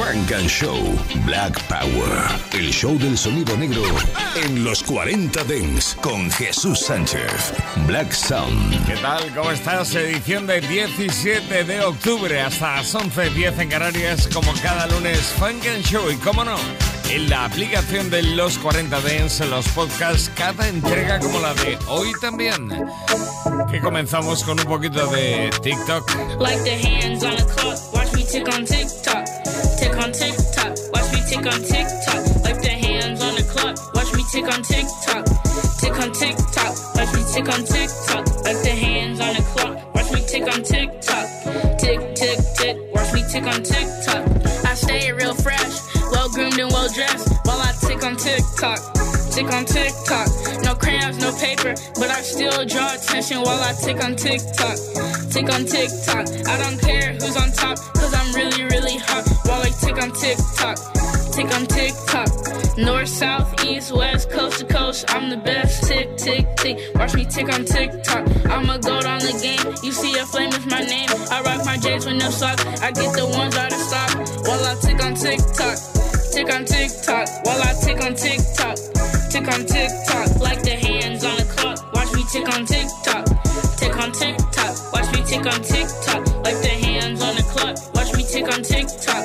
[0.00, 0.78] Funk and Show
[1.26, 2.26] Black Power.
[2.52, 3.82] El show del sonido negro
[4.34, 7.52] en los 40 Dents con Jesús Sánchez.
[7.86, 8.86] Black Sound.
[8.86, 9.22] ¿Qué tal?
[9.34, 9.94] ¿Cómo estás?
[9.94, 15.84] Edición de 17 de octubre hasta las 11.10 en Canarias, como cada lunes, Funk and
[15.84, 16.10] Show.
[16.10, 16.56] Y cómo no,
[17.10, 21.78] en la aplicación de los 40 Dents, en los podcasts, cada entrega como la de
[21.88, 22.70] hoy también.
[23.70, 26.40] Que comenzamos con un poquito de TikTok.
[26.40, 29.59] Like the hands on the clock, watch me tick on TikTok.
[31.42, 32.44] Tick on TikTok.
[32.44, 35.24] Like the hands on the clock, watch me tick on TikTok.
[35.80, 38.24] Tick on TikTok, watch me tick on TikTok.
[38.44, 41.26] Like the hands on the clock, watch me tick on TikTok.
[41.80, 44.22] Tick, tick, tick, watch me tick on TikTok.
[44.66, 45.80] I stay real fresh,
[46.12, 48.80] well groomed and well dressed while I tick on TikTok.
[49.32, 50.28] Tick on TikTok.
[50.64, 54.76] No crayons, no paper, but I still draw attention while I tick on TikTok.
[55.32, 56.28] Tick on TikTok.
[56.44, 60.12] I don't care who's on top, cause I'm really, really hot while I tick on
[60.12, 60.99] TikTok.
[61.40, 62.76] Tick on TikTok.
[62.76, 65.06] North, south, east, west, coast to coast.
[65.08, 65.84] I'm the best.
[65.84, 66.78] Tick, tick, tick.
[66.94, 68.28] Watch me tick on TikTok.
[68.44, 69.72] I'm a goat on the game.
[69.82, 71.08] You see a flame is my name.
[71.30, 72.62] I rock my J's with no socks.
[72.82, 74.10] I get the ones out of stock
[74.44, 75.78] while I tick on TikTok.
[76.30, 78.76] Tick on TikTok while I tick on TikTok.
[79.32, 81.80] Tick on TikTok like the hands on the clock.
[81.94, 83.24] Watch me tick on TikTok.
[83.80, 84.92] Tick on TikTok.
[84.92, 86.29] Watch me tick on TikTok
[88.20, 89.24] me tick on TikTok.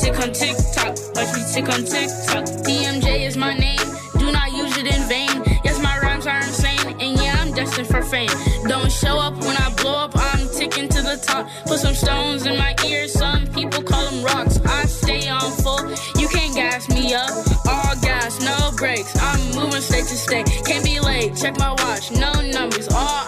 [0.00, 0.96] Tick on TikTok.
[1.14, 2.44] Watch me tick on TikTok.
[2.64, 3.86] DMJ is my name.
[4.18, 5.42] Do not use it in vain.
[5.64, 8.30] Yes, my rhymes are insane, and yeah, I'm destined for fame.
[8.66, 10.12] Don't show up when I blow up.
[10.14, 11.48] I'm ticking to the top.
[11.66, 13.12] Put some stones in my ears.
[13.12, 14.58] Some people call them rocks.
[14.64, 15.90] I stay on full.
[16.20, 17.30] You can't gas me up.
[17.68, 19.12] All gas, no brakes.
[19.20, 20.46] I'm moving state to state.
[20.64, 21.36] Can't be late.
[21.36, 22.10] Check my watch.
[22.10, 22.88] No numbers.
[22.88, 23.24] All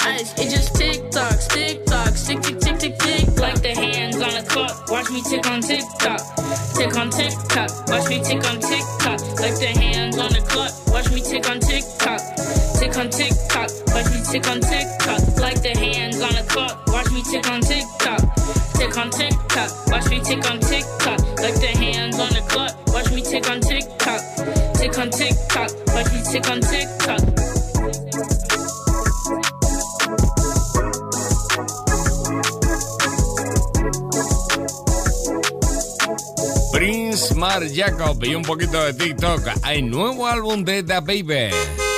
[5.32, 6.20] tick on TikTok.
[6.76, 7.88] Tick on TikTok.
[7.88, 9.20] Watch me tick on TikTok.
[9.40, 10.72] Like the hands on the clock.
[10.88, 12.20] Watch me tick on TikTok.
[12.78, 13.70] Tick on TikTok.
[13.94, 15.40] Watch me tick on TikTok.
[15.40, 16.86] Like the hands on the clock.
[16.88, 17.61] Watch me tick on
[37.74, 39.42] Jacob y un poquito de TikTok.
[39.62, 41.91] Hay nuevo álbum de The Baby.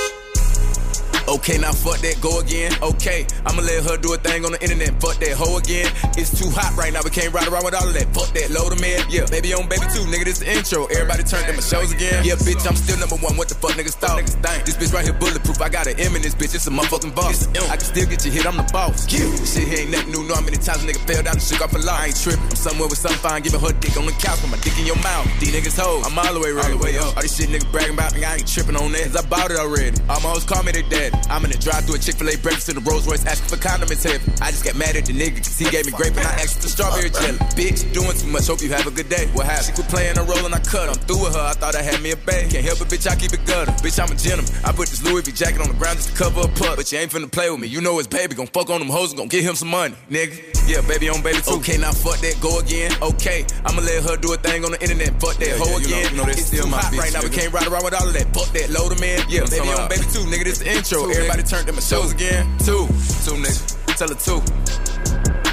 [1.35, 2.71] Okay, now fuck that, go again.
[2.81, 4.95] Okay, I'ma let her do a thing on the internet.
[5.03, 5.91] Fuck that hoe again.
[6.15, 8.07] It's too hot right now, we can't ride around with all of that.
[8.15, 9.03] Fuck that, load 'em man.
[9.11, 10.87] Yeah, baby on baby too, nigga, this the intro.
[10.87, 12.23] Everybody turn to my shows again.
[12.25, 13.37] Yeah, bitch, I'm still number one.
[13.37, 14.23] What the fuck niggas thought?
[14.23, 14.65] Niggas think.
[14.65, 15.61] This bitch right here bulletproof.
[15.61, 17.49] I got an M in this bitch, it's a motherfucking boss.
[17.51, 19.11] I can still get you hit, I'm the boss.
[19.11, 19.27] Yeah.
[19.35, 20.23] This shit here ain't nothing new.
[20.23, 21.99] Know how many times a nigga fell down and shook off a lot.
[21.99, 22.47] I ain't tripping.
[22.47, 24.87] I'm somewhere with some fine, giving her dick on the couch with my dick in
[24.87, 25.27] your mouth.
[25.41, 26.71] These niggas hoes, I'm all the way right.
[26.71, 27.17] All the way up.
[27.17, 29.11] All this shit niggas bragging about me, I ain't tripping on that.
[29.11, 29.99] Cause I bought it already.
[30.09, 31.17] All my hoes call me their daddy.
[31.31, 34.05] I'm in the drive through a Chick-fil-A breakfast in the Rolls Royce asking for condiments
[34.05, 34.25] heavy.
[34.41, 36.61] I just got mad at the nigga cause he gave me grape and I asked
[36.63, 37.39] for strawberry jelly.
[37.59, 39.27] Bitch, doing too much, hope you have a good day.
[39.33, 39.67] What happened?
[39.67, 40.95] She quit playing a role and I cut her.
[40.95, 42.47] I'm through with her, I thought I had me a bae.
[42.51, 43.73] Can't help it, bitch, I keep it gutter.
[43.83, 44.53] Bitch, I'm a gentleman.
[44.65, 46.77] I put this Louis V jacket on the ground just to cover a pup.
[46.77, 47.69] But you ain't finna play with me.
[47.69, 49.95] You know it's baby, gon' fuck on them hoes and gon' get him some money,
[50.11, 50.39] nigga.
[50.69, 51.57] Yeah, baby on baby too.
[51.61, 52.91] Okay, now fuck that, go again.
[53.03, 55.13] Okay, I'ma let her do a thing on the internet.
[55.21, 56.11] Fuck that, hoe yeah, you know- again.
[56.13, 57.35] you know it's still too my hot bitch, right now, we nigga.
[57.41, 58.27] can't ride around with all of that.
[58.33, 59.21] Fuck that, load 'em in.
[59.29, 61.05] Yeah, baby talking on baby too, nigga, this the intro.
[61.15, 62.45] Everybody turned to my shows again.
[62.59, 62.87] Two,
[63.25, 64.94] two nigga, tell her two.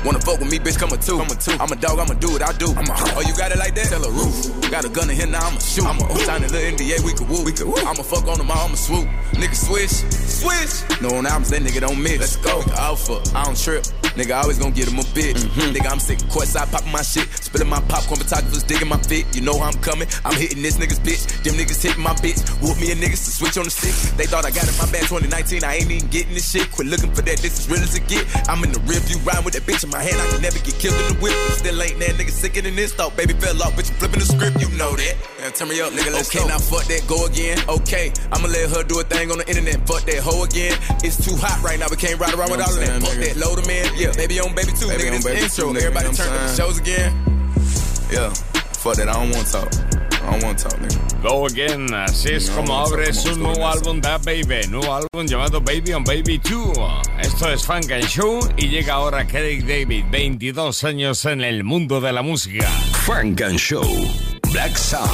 [0.03, 1.17] Wanna fuck with me, bitch, come a two.
[1.17, 1.51] Come a two.
[1.59, 2.73] I'm a dog, I'ma do what I do.
[2.73, 3.85] I'm a, oh, you got it like that?
[3.85, 4.49] Tell a roof.
[4.71, 5.85] Got a gun in here, now I'ma shoot.
[5.85, 7.43] I'm a sign a little NDA, we could woo.
[7.43, 7.77] We could woo.
[7.77, 9.07] I'ma fuck on them, I'ma swoop.
[9.37, 11.01] Nigga switch, switch.
[11.01, 12.19] No on albums, that nigga don't miss.
[12.19, 12.63] Let's go.
[12.77, 13.83] Alpha, I don't trip.
[14.17, 15.39] Nigga always gon' get him a bitch.
[15.39, 15.71] Mm-hmm.
[15.71, 16.19] Nigga, I'm sick.
[16.27, 17.31] Courtside popping my shit.
[17.31, 19.23] Spilling my popcorn, photographers digging my fit.
[19.33, 20.07] You know how I'm coming.
[20.25, 21.23] I'm hitting this nigga's bitch.
[21.43, 22.43] Them niggas hitting my bitch.
[22.59, 23.95] Whoop me and niggas to switch on the stick.
[24.17, 25.63] They thought I got it my bad 2019.
[25.63, 26.69] I ain't even getting this shit.
[26.71, 27.39] Quit looking for that.
[27.39, 28.27] This is real as it get.
[28.49, 30.19] I'm in the rear view riding with that bitch in my hand.
[30.19, 31.35] I can never get killed in the whip.
[31.47, 32.93] But still ain't that nigga sicker than this.
[32.93, 33.91] Thought baby fell off, bitch.
[33.91, 34.59] I'm flipping the script.
[34.61, 35.15] You know that.
[35.39, 36.11] Man, turn me up, nigga.
[36.13, 37.05] Let's okay, now fuck that.
[37.07, 37.59] Go again.
[37.67, 39.85] Okay, I'ma let her do a thing on the internet.
[39.87, 40.77] Fuck that hoe again.
[41.03, 41.87] It's too hot right now.
[41.89, 43.03] We can't ride around You with know all of that.
[43.03, 43.35] Fuck that.
[43.37, 43.85] Load 'em in.
[43.99, 44.87] Yeah, baby on baby too.
[44.87, 45.55] Baby nigga, this the baby intro.
[45.55, 47.11] too, nigga, Everybody you turn to the shows again.
[48.11, 48.29] Yeah,
[48.81, 50.00] fuck that, I don't want to talk.
[51.21, 55.93] Go Again, así es como abre su nuevo álbum Da Baby, nuevo álbum llamado Baby
[55.93, 56.77] on Baby 2.
[57.19, 62.01] Esto es Funk and Show y llega ahora Craig David, 22 años en el mundo
[62.01, 62.67] de la música.
[63.05, 63.83] Funk and Show,
[64.51, 65.09] Black Sound,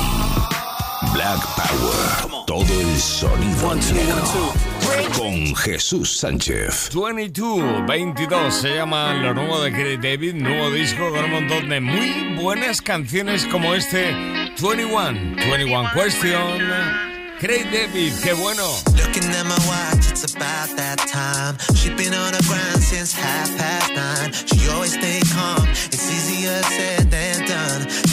[1.13, 4.67] Black Power, todo el sonido negro.
[5.16, 6.90] Con Jesús Sánchez.
[6.94, 11.80] 22, 22 se llama lo nuevo de Craig David, nuevo disco con un montón de
[11.80, 14.12] muy buenas canciones como este
[14.60, 16.62] 21, 21 Question.
[17.40, 18.64] Craig David, qué bueno.
[18.98, 21.58] Looking at my watch, it's about that time.
[21.76, 24.34] She been on the grind since half past nine.
[24.34, 25.68] She always stay calm.
[25.68, 27.47] It's easier said than done.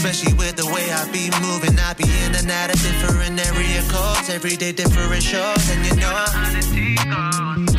[0.05, 1.81] Especially with the way I be moving.
[1.81, 4.29] I be in and out of different area codes.
[4.29, 5.65] Every day different shows.
[5.73, 6.13] And you know,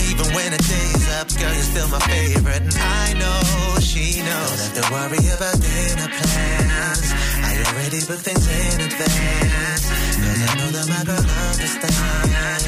[0.10, 2.66] even when the day's up, girl, you're still my favorite.
[2.66, 4.57] And I know she knows.
[4.57, 7.13] Don't have to worry about dinner plans.
[7.45, 9.86] I already booked things in advance.
[10.18, 12.66] Cause I know that my girl understands.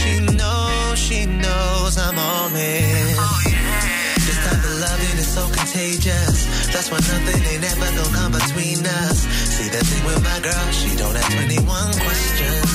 [0.00, 3.47] She knows, she knows I'm all in.
[5.38, 6.38] So contagious.
[6.72, 9.18] That's why nothing ain't ever gonna come between us.
[9.54, 11.62] See the thing with my girl, she don't ask 21
[12.04, 12.70] questions.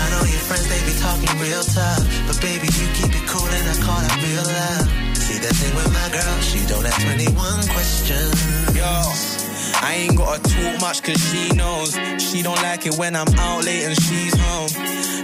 [0.00, 2.02] I know your friends, they be talking real tough.
[2.26, 4.86] But baby, you keep it cool and I call that real love.
[5.16, 8.38] See the thing with my girl, she don't ask 21 questions.
[8.74, 9.47] Yo.
[9.82, 11.94] I ain't gotta talk much cause she knows.
[12.22, 14.70] She don't like it when I'm out late and she's home.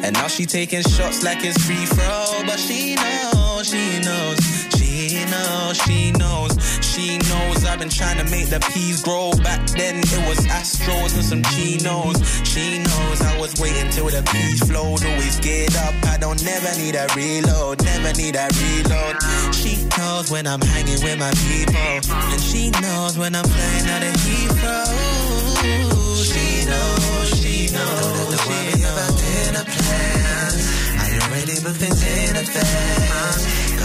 [0.04, 2.42] And now she taking shots like it's free throw.
[2.46, 4.38] But she knows, she knows,
[5.14, 6.52] she knows, she knows,
[6.82, 7.64] she knows.
[7.64, 9.30] I've been trying to make the peas grow.
[9.42, 12.18] Back then it was Astros and some chinos.
[12.42, 15.04] She knows I was waiting till the peas flowed.
[15.04, 19.16] Always get up, I don't never need a reload, never need a reload.
[19.54, 22.10] She knows when I'm hanging with my people.
[22.32, 24.86] And she knows when I'm playing out of Heathrow.
[25.62, 28.00] She knows, she knows.
[28.02, 30.62] Don't have to worry about dinner plans.
[30.98, 31.74] I already booked.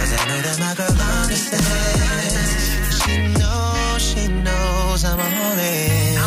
[0.10, 0.90] Cause I know that my girl
[1.22, 2.34] understands.
[2.98, 6.18] She knows, she knows I'm all in.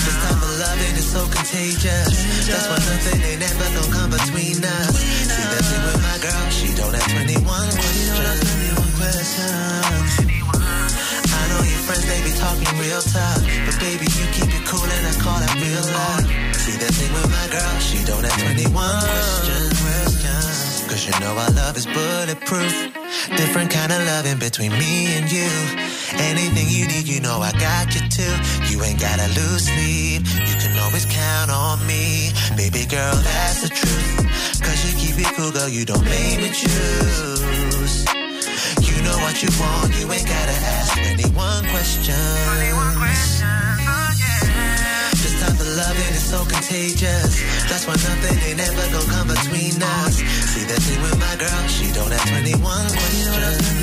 [0.00, 2.08] This type of loving is so contagious.
[2.48, 4.96] That's why nothing ain't ever gonna come between us.
[4.96, 8.48] See that thing with my girl, she don't have 21 questions.
[11.28, 13.44] I know your friends, they be talking real tough.
[13.44, 16.24] But baby, you keep it cool and I call that real love.
[16.56, 19.69] See that thing with my girl, she don't have 21 questions.
[21.00, 22.92] Cause you know our love is bulletproof.
[23.34, 25.48] Different kind of loving between me and you.
[26.28, 28.36] Anything you need, you know I got you too.
[28.68, 30.28] You ain't gotta lose sleep.
[30.28, 32.32] You can always count on me.
[32.54, 34.60] Baby girl, that's the truth.
[34.60, 38.04] Cause you keep it cool, girl, you don't make me choose.
[38.84, 42.12] You know what you want, you ain't gotta ask 21 questions.
[42.12, 43.69] Type of
[45.80, 47.40] loving is so contagious.
[47.68, 50.20] That's why nothing ain't ever gonna come between us.
[50.52, 53.80] See that thing with my girl, she don't have 21 questions.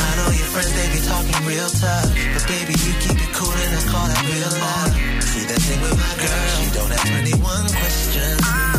[0.00, 2.10] I know your friends, they be talking real tough.
[2.34, 4.92] But baby, you keep it cool and I call that real love.
[5.22, 8.69] See that thing with my girl, she don't have 21 questions.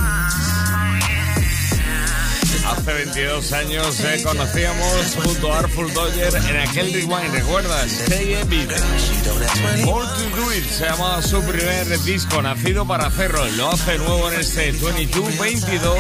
[2.72, 7.92] Hace 22 años eh, conocíamos junto a Artful Dodger en aquel Rewind, ¿recuerdas?
[7.92, 8.38] Stay.
[9.84, 13.46] More to Do It se llama su primer disco, nacido para hacerlo.
[13.58, 15.98] Lo hace nuevo en este 22-22.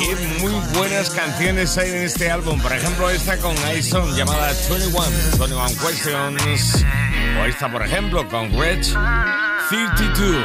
[0.00, 2.60] Y muy buenas canciones hay en este álbum.
[2.60, 5.04] Por ejemplo, esta con Ison llamada 21,
[5.38, 6.84] 21 Questions.
[7.40, 8.82] O esta, por ejemplo, con Reg
[9.68, 10.44] 32.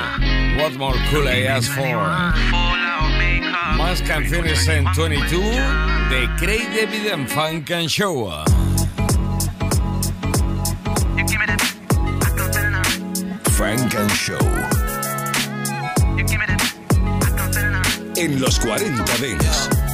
[0.57, 2.85] What more could I ask for?
[3.86, 5.42] Más canciones en 22
[6.10, 8.32] de Craig David en Funk and Show.
[13.51, 14.39] Funk and Show.
[18.15, 19.85] En los 40 Dents.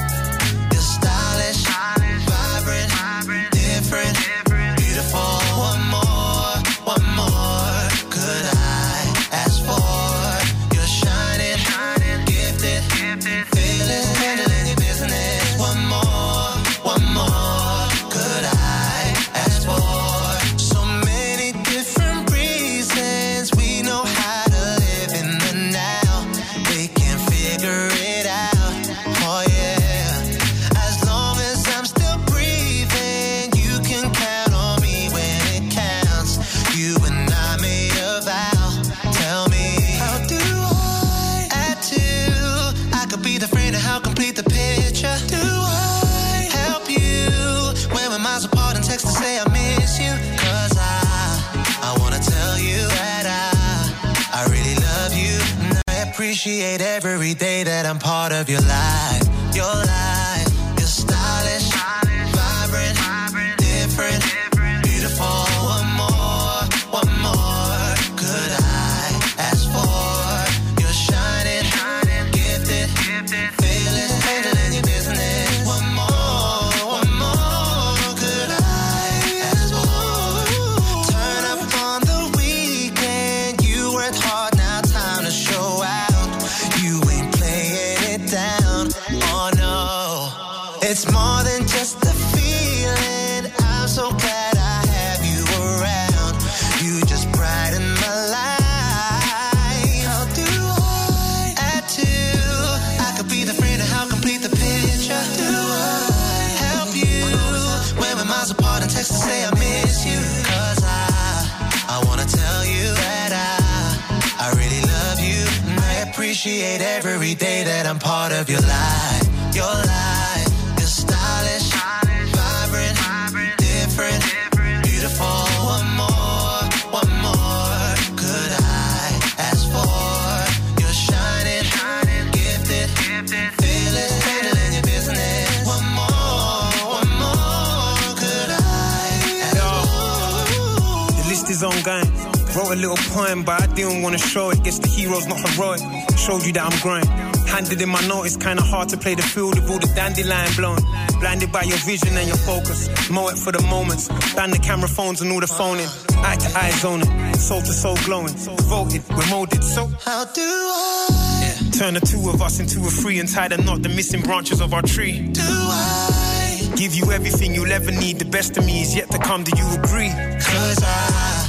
[142.71, 144.63] wrote a little poem, but I didn't wanna show it.
[144.63, 145.81] Guess the hero's not heroic.
[146.17, 147.05] Showed you that I'm growing.
[147.47, 150.53] Handed in my note, it's kinda hard to play the field with all the dandelion
[150.55, 150.79] blown.
[151.19, 152.89] Blinded by your vision and your focus.
[153.09, 154.07] Mow it for the moments.
[154.35, 155.87] Ban the camera phones and all the phoning.
[156.17, 157.09] Eye to eye zoning.
[157.35, 158.35] Soul to soul glowing.
[158.69, 159.63] Voted, we're molded.
[159.63, 161.53] So, how do I?
[161.77, 164.61] Turn the two of us into a three and tie the knot, the missing branches
[164.61, 165.19] of our tree.
[165.19, 166.71] Do I?
[166.75, 168.19] Give you everything you'll ever need.
[168.19, 169.43] The best of me is yet to come.
[169.43, 170.09] Do you agree?
[170.09, 171.40] Cause I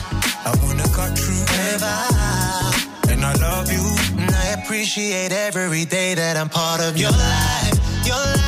[0.45, 1.97] I wanna cut through ever.
[3.13, 3.85] And I love you.
[4.21, 8.07] And I appreciate every day that I'm part of your life.
[8.07, 8.42] Your life.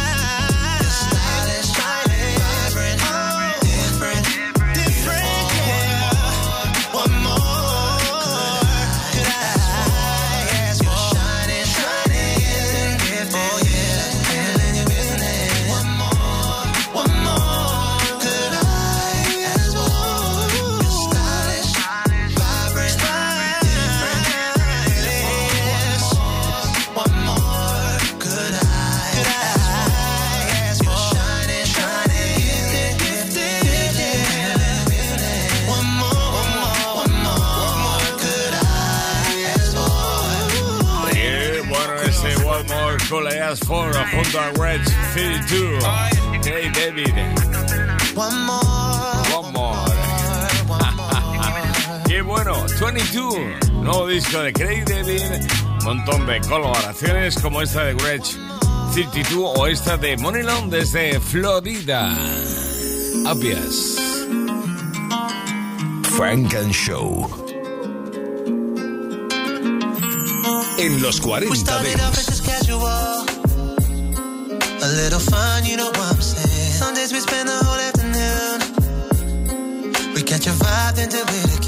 [43.54, 44.80] Fast Four junto a Red
[45.14, 45.78] 32.
[46.44, 47.14] Hey David.
[48.16, 48.58] One more.
[49.30, 49.76] One more.
[52.08, 53.34] Qué bueno, 22.
[53.74, 55.22] Nuevo disco de Craig David.
[55.84, 58.34] Montón de colaboraciones como esta de Gretsch
[58.92, 62.12] 32 o esta de Monilon desde Florida.
[63.24, 64.00] Obvious.
[66.16, 67.30] Frank and Show.
[70.76, 71.94] En los 40 de
[74.84, 76.72] A little fun, you know what I'm saying.
[76.72, 78.60] Some days we spend the whole afternoon.
[80.14, 81.63] We catch a vibe, then do it again.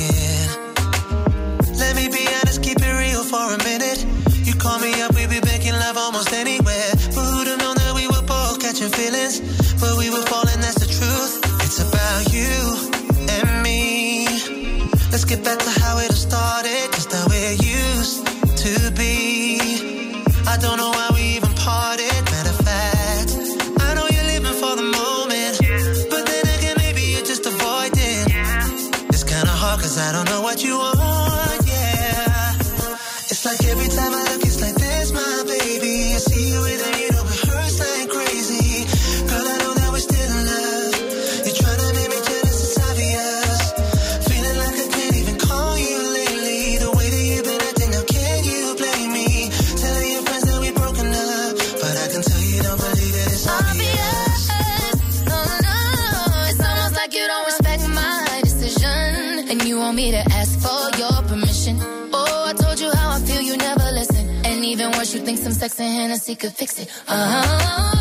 [66.36, 66.88] could fix it.
[67.08, 67.95] Uh huh.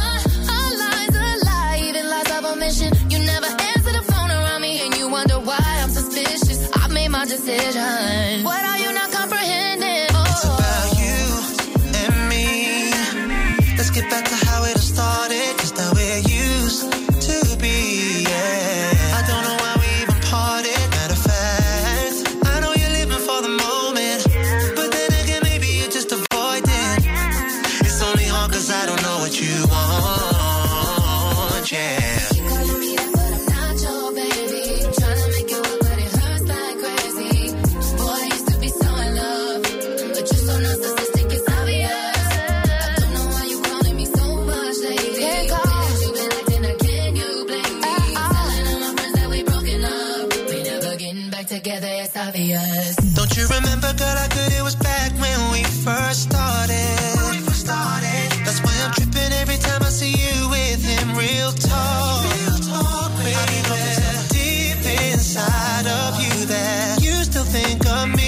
[53.97, 57.15] girl, how good it was back when we first started.
[57.17, 58.27] When we first started.
[58.43, 61.15] That's why I'm tripping every time I see you with him.
[61.15, 62.23] Real talk.
[62.35, 63.35] Real talk, baby.
[63.35, 68.27] I know deep inside of you that you still think of me.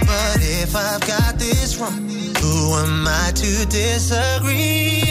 [0.00, 2.08] But if I've got this wrong,
[2.42, 5.05] who am I to disagree?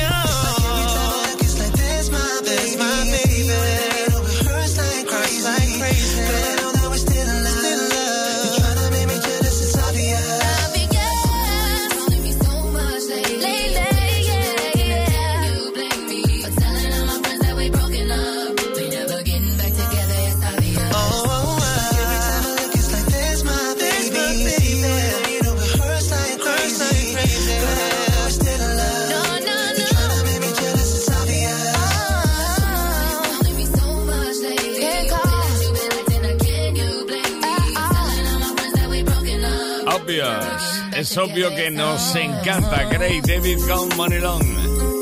[41.16, 42.84] es obvio que nos encanta.
[42.90, 44.44] Gray David con Money Long.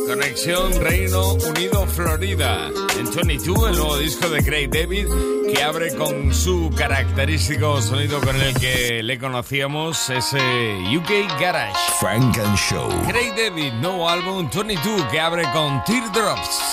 [0.08, 2.70] Conexión Reino Unido Florida.
[3.00, 5.08] En 22, el nuevo disco de Gray David
[5.52, 10.38] que abre con su característico sonido con el que le conocíamos, ese
[10.96, 11.74] UK Garage.
[12.00, 12.90] Frank and Show.
[13.08, 16.73] Gray David, nuevo álbum 22 que abre con Teardrops.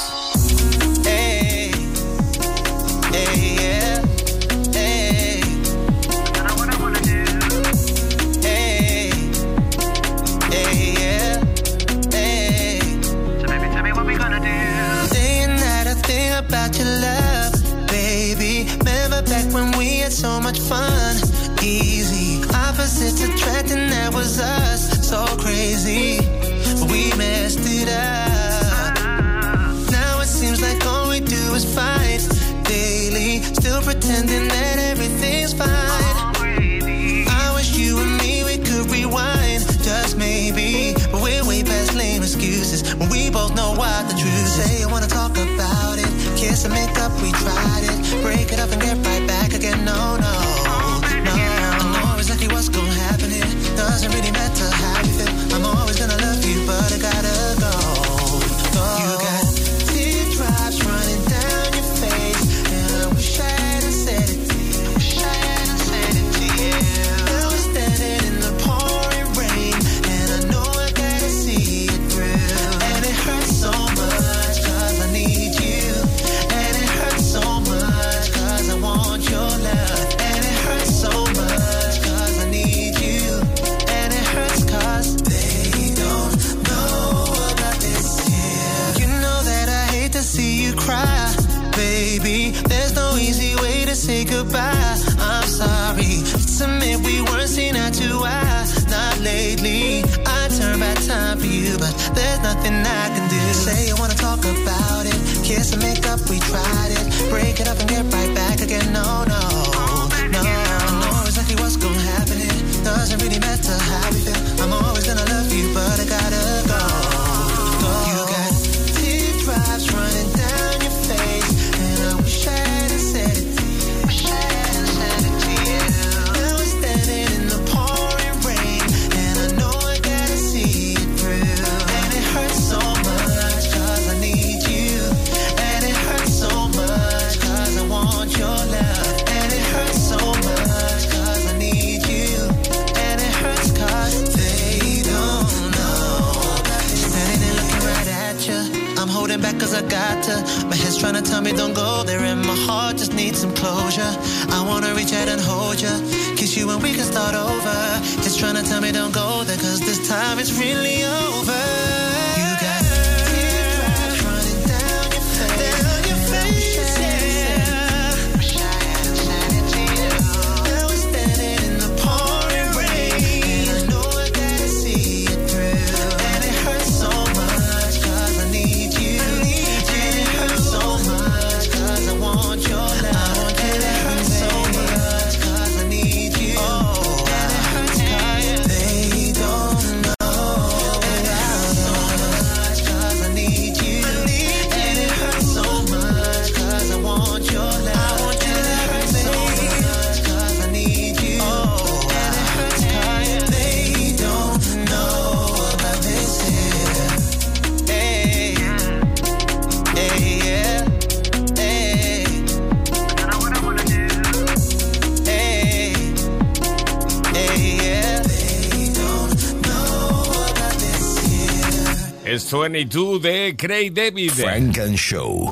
[222.61, 224.33] 22 de Craig David.
[224.33, 225.51] Frank and Show.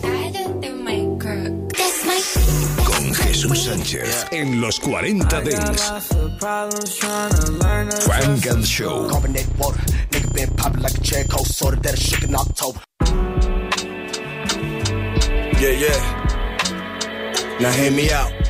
[2.84, 5.92] Con Jesús Sánchez en los 40 Dents.
[8.04, 9.08] Frank and Show.
[15.58, 15.96] Yeah, yeah.
[17.58, 18.47] Now hear me out.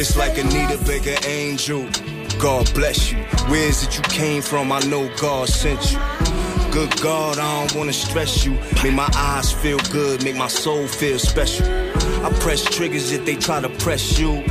[0.00, 0.78] It's like Anita.
[0.86, 1.84] Baker Angel.
[2.38, 3.18] God bless you.
[3.50, 4.70] Where is it you came from?
[4.70, 5.98] I know God sent you.
[6.70, 8.52] Good God, I don't wanna stress you.
[8.84, 11.66] Make my eyes feel good, make my soul feel special.
[12.24, 14.44] I press triggers if they try to press you.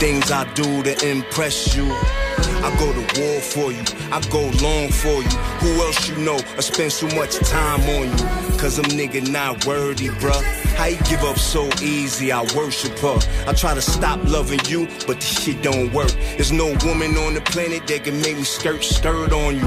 [0.00, 1.86] Things I do to impress you.
[1.88, 5.38] I go to war for you, I go long for you.
[5.62, 6.40] Who else you know?
[6.56, 8.58] I spend so much time on you.
[8.58, 10.65] Cause I'm nigga not worthy, bruh.
[10.76, 12.30] How you give up so easy?
[12.32, 13.18] I worship her.
[13.46, 16.12] I try to stop loving you, but this shit don't work.
[16.36, 19.66] There's no woman on the planet that can make me skirt, skirt on you.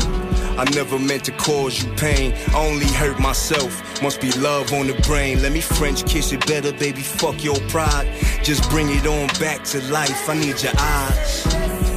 [0.60, 2.34] I never meant to cause you pain.
[2.50, 3.82] I only hurt myself.
[4.04, 5.41] Must be love on the brain.
[5.41, 7.02] Let me French kiss it better, baby.
[7.02, 8.08] Fuck your pride.
[8.43, 10.30] Just bring it on back to life.
[10.30, 11.88] I need your eyes.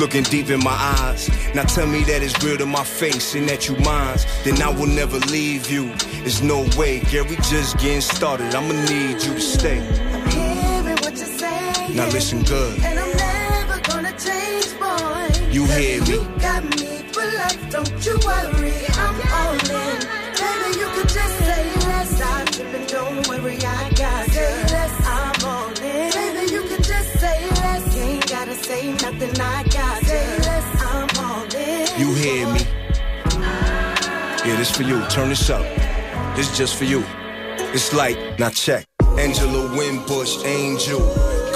[0.00, 1.28] Looking deep in my eyes.
[1.54, 4.16] Now tell me that it's real to my face and that you mine.
[4.44, 5.94] Then I will never leave you.
[6.22, 7.26] There's no way, girl.
[7.26, 8.54] We just getting started.
[8.54, 9.78] I'ma need you to stay.
[9.78, 11.96] I'm hearing what you're saying.
[11.96, 12.82] Now listen good.
[12.82, 15.50] And I'm never gonna change, boy.
[15.52, 16.08] You hear me?
[16.08, 18.72] You got me for life, don't you worry,
[19.04, 20.00] I'm all in.
[20.40, 21.79] Baby, you could just say
[32.20, 32.60] hear me?
[34.44, 35.04] Yeah, this for you.
[35.08, 35.64] Turn this up.
[36.36, 37.02] This just for you.
[37.72, 38.84] It's like, now check.
[39.18, 41.00] Angela Winbush, angel.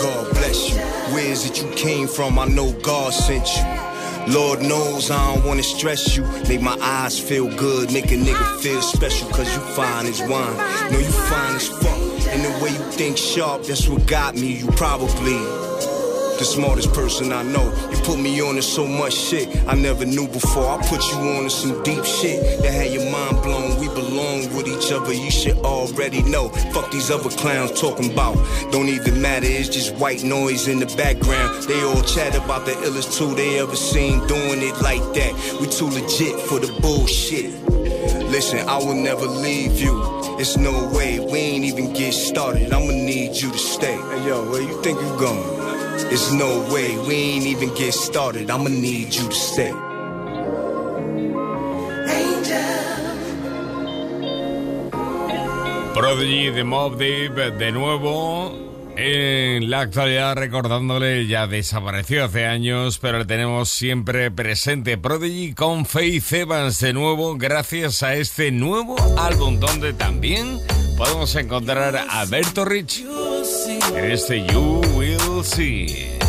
[0.00, 0.76] God bless you.
[1.14, 2.38] Where is it you came from?
[2.38, 4.32] I know God sent you.
[4.32, 6.24] Lord knows I don't wanna stress you.
[6.48, 10.56] Make my eyes feel good, make a nigga feel special, cause you fine as wine.
[10.90, 11.98] No, you fine as fuck.
[12.32, 14.58] And the way you think sharp, that's what got me.
[14.60, 15.38] You probably
[16.38, 17.64] the smartest person I know.
[17.90, 20.66] You put me on to so much shit I never knew before.
[20.66, 23.78] I put you on to some deep shit that had your mind blown.
[23.78, 26.48] We belong with each other, you should already know.
[26.72, 28.36] Fuck these other clowns talking about.
[28.72, 31.64] Don't even matter, it's just white noise in the background.
[31.64, 35.58] They all chat about the illest two they ever seen doing it like that.
[35.60, 37.52] We too legit for the bullshit.
[38.30, 40.02] Listen, I will never leave you.
[40.38, 42.72] It's no way, we ain't even get started.
[42.72, 43.96] I'ma need you to stay.
[43.96, 45.63] Hey yo, where you think you going?
[46.34, 48.50] No way, we ain't even get started.
[48.50, 49.72] I'ma need you to stay.
[55.94, 58.52] Prodigy de Mob Deep de nuevo
[58.96, 65.86] en la actualidad recordándole ya desapareció hace años pero le tenemos siempre presente Prodigy con
[65.86, 70.58] Faith Evans de nuevo gracias a este nuevo álbum donde también
[70.96, 73.04] podemos encontrar a Alberto Rich
[73.94, 76.20] en este You Will You'll see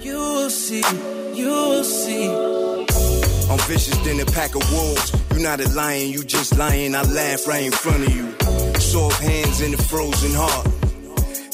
[0.00, 0.84] You'll see,
[1.34, 2.28] you'll see.
[3.50, 5.12] I'm vicious than a pack of wolves.
[5.32, 6.94] You're not a lion, you just lying.
[6.94, 8.30] I laugh right in front of you.
[8.78, 10.68] Soft hands in the frozen heart.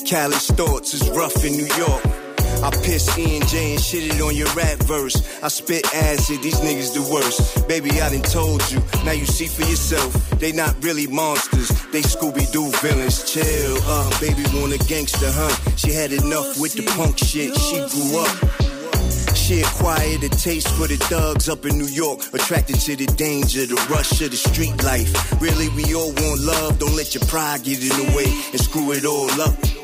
[0.07, 2.28] Callous thoughts is rough in New York.
[2.63, 3.49] I piss E and
[3.81, 5.17] shit it on your rap verse.
[5.43, 7.69] I spit acid, these niggas the worst.
[7.69, 10.13] Baby, I done told you, now you see for yourself.
[10.41, 13.31] They not really monsters, they Scooby Doo villains.
[13.31, 15.55] Chill, uh, baby want a gangster, huh?
[15.77, 19.37] She had enough with the punk shit, she grew up.
[19.37, 23.67] She acquired a taste for the thugs up in New York, attracted to the danger,
[23.67, 25.41] the rush of the street life.
[25.41, 28.93] Really, we all want love, don't let your pride get in the way and screw
[28.93, 29.78] it all up.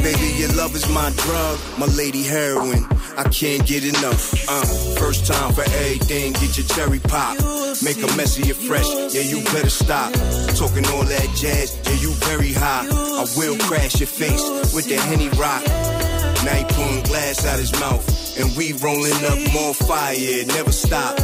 [0.00, 2.86] Baby, your love is my drug, my lady heroin.
[3.16, 4.32] I can't get enough.
[4.48, 4.64] Uh,
[4.98, 7.36] first time for everything, get your cherry pop.
[7.82, 10.12] Make a mess of your fresh, yeah, you better stop.
[10.56, 12.86] Talking all that jazz, yeah, you very high.
[12.88, 14.42] I will crash your face
[14.74, 15.64] with the Henny Rock.
[16.44, 18.04] Now he pulling glass out his mouth,
[18.38, 21.18] and we rolling up more fire, never stop.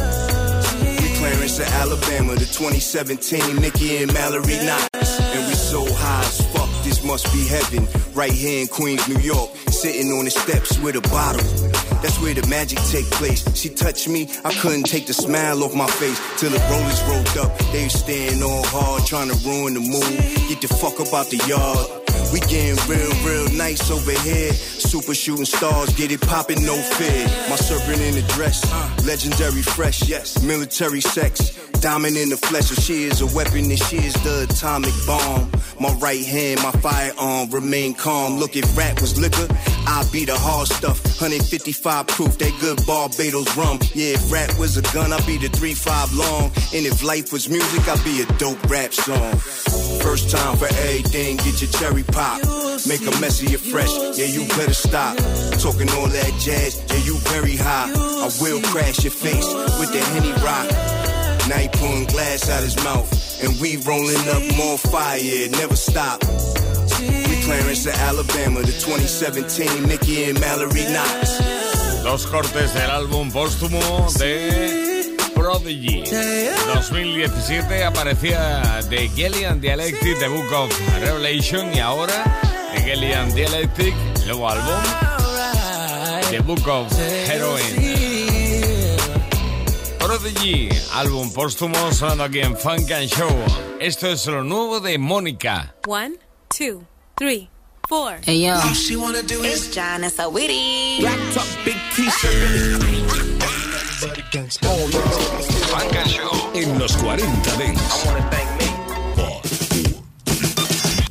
[0.81, 6.48] We Clarence to Alabama, the 2017 Mickey and Mallory Knox, and we so high.
[7.05, 11.01] Must be heaven, right here in Queens, New York, sitting on the steps with a
[11.09, 11.41] bottle.
[12.01, 13.43] That's where the magic take place.
[13.55, 17.49] She touched me, I couldn't take the smile off my face till the rollers rolled
[17.49, 17.57] up.
[17.71, 20.19] They was staying all hard, trying to ruin the mood.
[20.49, 21.99] Get the fuck up out the yard.
[22.31, 24.53] We getting real, real nice over here.
[24.53, 27.25] Super shooting stars, get it poppin', no fear.
[27.49, 28.61] My serpent in the dress,
[29.05, 30.43] legendary fresh, yes.
[30.43, 34.43] Military sex, Diamond in the flesh, so she is a weapon and she is the
[34.49, 35.49] atomic bomb.
[35.79, 38.37] My right hand, my firearm, remain calm.
[38.37, 39.47] Look, if rap was liquor,
[39.87, 41.01] I'd be the hard stuff.
[41.05, 43.79] 155 proof, that good Barbados rum.
[43.93, 46.51] Yeah, if rap was a gun, I'd be the 3-5 long.
[46.75, 49.37] And if life was music, I'd be a dope rap song.
[50.03, 52.43] First time for everything, get your cherry pop.
[52.87, 55.15] Make a mess of your fresh, yeah, you better stop.
[55.59, 57.91] Talking all that jazz, yeah, you very high.
[57.95, 59.47] I will crash your face
[59.79, 60.98] with the Henny Rock.
[61.49, 63.09] Now he pulling glass out his mouth,
[63.43, 66.21] and we rolling up more fire, it never stop.
[67.01, 71.39] We Clarence to Alabama, the 2017 Nicki and Mallory Knox.
[72.03, 73.79] Dos cortes del álbum póstumo
[74.19, 76.03] de Prodigy.
[76.03, 82.13] 2017 aparecía The Gelly and Dialectic, The Book of Revelation, y ahora
[82.75, 83.95] The Gelly and Dialectic,
[84.27, 84.83] nuevo álbum,
[86.29, 86.93] The Book of
[87.27, 87.98] Heroin.
[90.09, 93.29] Prodigy, álbum póstumo sonando aquí en Funk and Show.
[93.79, 95.75] Esto es lo nuevo de Mónica.
[95.85, 96.15] One,
[96.49, 96.81] two,
[97.15, 97.47] three,
[97.87, 98.17] four.
[98.25, 100.11] Hey yo, All she wanna do it's is John and
[100.99, 102.81] black top, big t-shirt.
[105.69, 108.07] Funk and Show en los 40 Dents.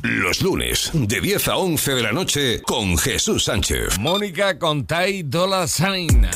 [0.03, 3.97] Los lunes, de 10 a 11 de la noche, con Jesús Sánchez.
[3.97, 6.27] Mónica con Ty Dolla Sign.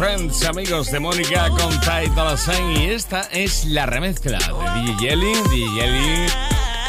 [0.00, 1.78] Friends, amigos de Mónica con
[2.14, 2.70] Dolla Sign.
[2.70, 6.26] Y esta es la remezcla de DJ Jelly, DJ Jelly,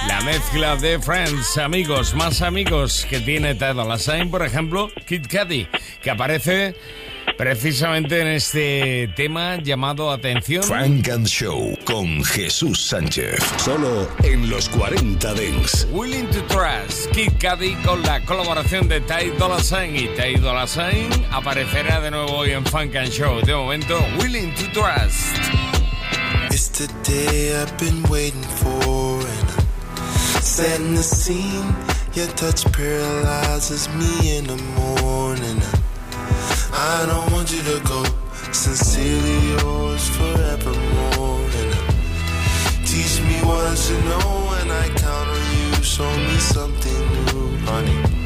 [0.07, 5.67] la mezcla de Friends, amigos, más amigos que tiene Dolla Sign, por ejemplo, Kid Cudi,
[6.01, 6.73] que aparece
[7.41, 10.61] precisamente en este tema llamado Atención.
[10.61, 13.39] Frank and Show con Jesús Sánchez.
[13.57, 15.87] Solo en los 40 Dents.
[15.91, 20.67] Willing to Trust, Kid Cudi con la colaboración de Ty Dolla Sign y Ty Dolla
[20.67, 23.41] Sign aparecerá de nuevo hoy en Frank and Show.
[23.41, 25.35] De momento, Willing to Trust.
[26.51, 31.75] It's the day I've been waiting for and setting the scene.
[32.13, 35.59] Your touch paralyzes me in the morning.
[36.73, 38.03] I don't want you to go.
[38.51, 41.41] Sincerely yours forevermore.
[41.59, 45.83] And teach me what should know, and I count on you.
[45.83, 48.20] Show me something new, honey.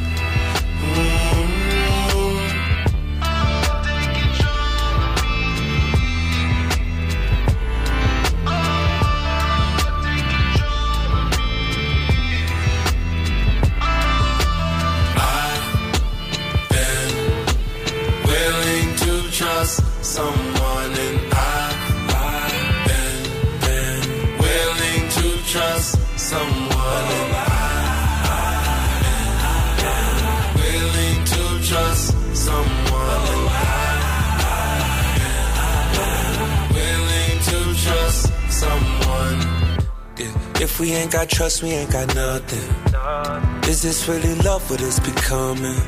[40.65, 43.69] If we ain't got trust, we ain't got nothing.
[43.69, 44.67] Is this really love?
[44.67, 45.79] What it's becoming?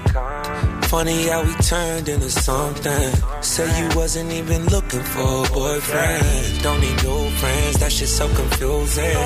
[0.83, 3.09] Funny how we turned into something.
[3.41, 6.61] Say you wasn't even looking for a boyfriend.
[6.61, 9.17] Don't need new friends, that shit so confusing.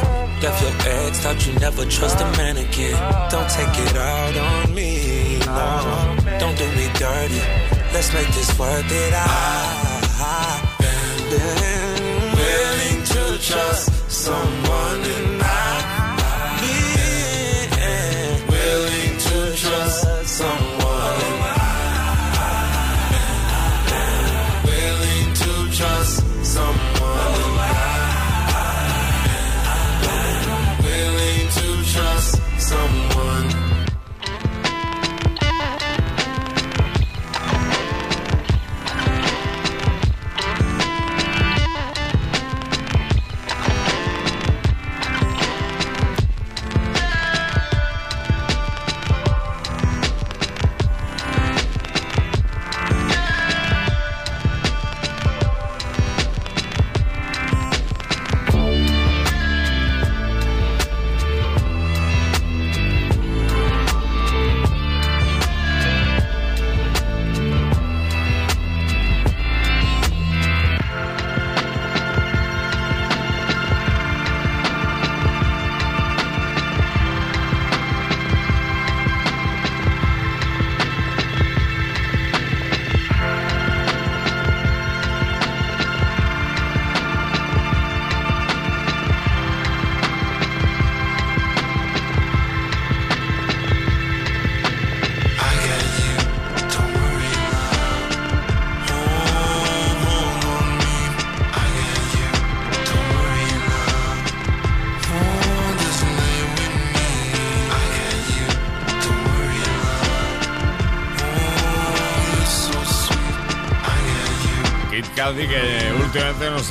[0.41, 2.95] Left your ex, thought you never trust a man again.
[3.29, 6.39] Don't take it out on me, no.
[6.39, 7.43] Don't do me dirty.
[7.93, 9.13] Let's make this worth it.
[9.13, 9.27] I,
[10.31, 15.70] I've been willing to trust someone and I've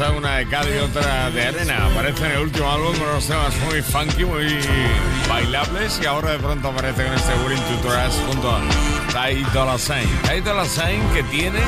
[0.08, 1.86] una de cal y otra de arena.
[1.86, 4.58] Aparece en el último álbum con unos temas muy funky, muy
[5.28, 8.60] bailables y ahora de pronto aparece con este Willing to Trust junto a
[9.12, 10.08] Ty Dolla Sign.
[10.22, 11.60] Ty Dolla Sign que tiene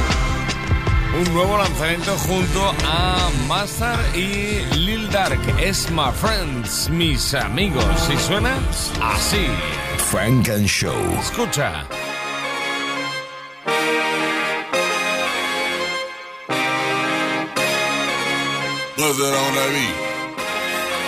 [1.18, 5.40] un nuevo lanzamiento junto a Master y Lil Dark.
[5.60, 7.84] Es My Friends, mis amigos.
[8.10, 8.56] Y suena
[9.02, 9.46] así.
[10.10, 10.94] Frank and Show.
[11.20, 11.86] Escucha.
[18.94, 19.96] What's that on that beat?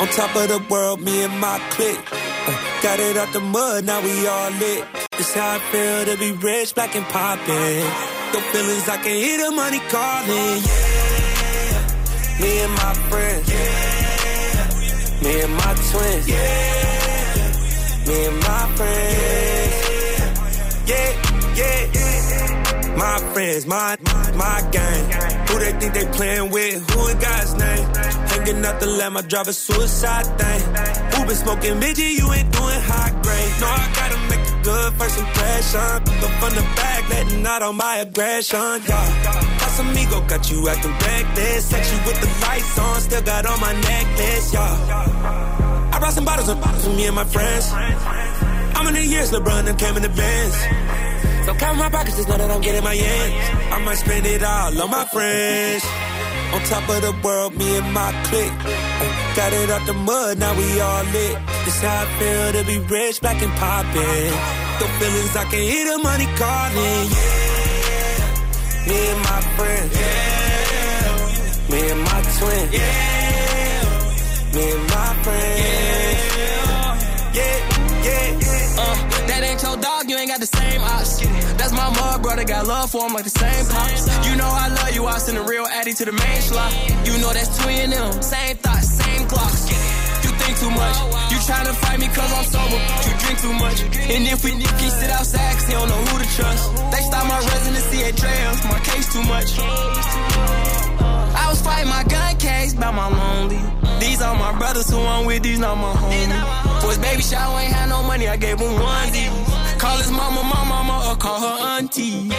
[0.00, 2.00] On top of the world, me and my clique.
[2.10, 4.84] Uh, got it out the mud, now we all lit.
[5.18, 7.84] It's how I feel to be rich, black and poppin'.
[8.32, 10.62] The feelings I can hear the money calling.
[10.64, 11.84] Yeah,
[12.40, 13.52] me and my friends.
[13.52, 14.68] Yeah,
[15.22, 16.26] me and my twins.
[16.26, 19.74] Yeah, me and my friends.
[20.88, 21.10] Yeah,
[21.54, 21.84] yeah.
[22.96, 25.04] My friends, my my gang.
[25.48, 26.90] Who they think they playing with?
[26.90, 27.84] Who in God's name?
[28.30, 30.60] Hanging out the lamb, I drive a suicide thing.
[31.12, 32.12] Who been smoking midget?
[32.18, 33.52] You ain't doing high grade.
[33.60, 36.20] No, I gotta make a good first impression.
[36.20, 38.82] Look from the back, letting out on my aggression.
[38.88, 39.58] Yeah.
[39.60, 41.66] Casamigo got you acting reckless.
[41.66, 45.90] Sex you with the lights on, still got on my necklace, yeah.
[45.92, 47.70] I brought some bottles and bottles for me and my friends.
[48.76, 51.13] I'm in the years, LeBron and came in the Benz.
[51.44, 53.36] So count my pockets, just know that I'm getting my ends.
[53.70, 55.84] I might spend it all on my friends.
[56.54, 58.58] On top of the world, me and my clique.
[59.36, 61.36] Got it out the mud, now we all lit.
[61.64, 64.32] This how I feel to be rich, black and poppin'.
[64.80, 68.24] The feelings I can hear the money calling, yeah.
[68.88, 71.14] Me and my friends, yeah.
[71.70, 73.84] Me and my twin, yeah.
[74.54, 75.60] Me and my friends,
[77.34, 77.58] yeah,
[78.04, 78.53] yeah, yeah.
[79.84, 81.20] Dog, you ain't got the same ops.
[81.60, 84.08] That's my mud brother, got love for him like the same pops.
[84.26, 86.72] You know I love you, I send a real addy to the main slot.
[87.04, 89.68] You know that's twin them, same thoughts, same clocks.
[90.24, 90.96] You think too much,
[91.32, 93.78] you tryna fight me cause I'm sober, you drink too much.
[94.08, 96.62] And if we he sit outside cause he don't know who to trust.
[96.92, 99.48] They stop my residency at trails, my case too much.
[101.36, 103.60] I was fighting my gun case by my lonely.
[104.00, 106.80] These are my brothers who I'm with, these not my homies.
[106.80, 109.53] For his baby shower ain't had no money, I gave him onesie.
[109.84, 112.32] Call his mama, my mama, or call her auntie.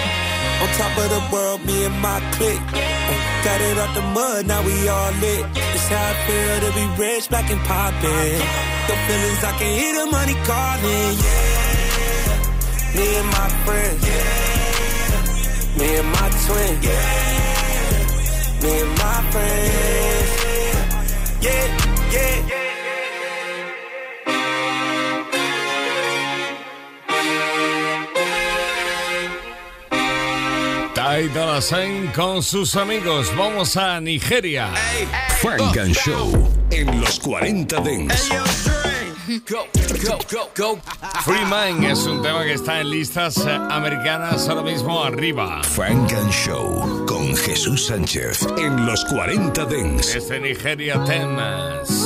[0.61, 2.69] On top of the world, me and my clique.
[2.73, 5.45] Ay, uh, Got it out the mud, now we all lit.
[5.53, 8.41] This how I feel to be rich, black and poppin'.
[8.89, 12.97] The feelings I can hear the money calling, yeah.
[12.97, 15.77] Me and my friends, yeah.
[15.77, 18.01] Me and my twin, yeah.
[18.63, 20.31] Me and my friends,
[21.45, 21.67] yeah,
[22.11, 22.64] yeah, yeah.
[31.05, 33.31] Ty Dolla Sign con sus amigos.
[33.37, 34.71] Vamos a Nigeria.
[35.39, 38.29] Funk and Show en los 40 Dents.
[39.47, 39.67] Go,
[40.01, 40.79] go, go, go.
[41.23, 45.61] Free Mind es un tema que está en listas eh, americanas ahora mismo arriba.
[45.63, 50.11] Funk and Show con Jesús Sánchez en los 40 Dents.
[50.11, 52.04] Desde Nigeria, temas.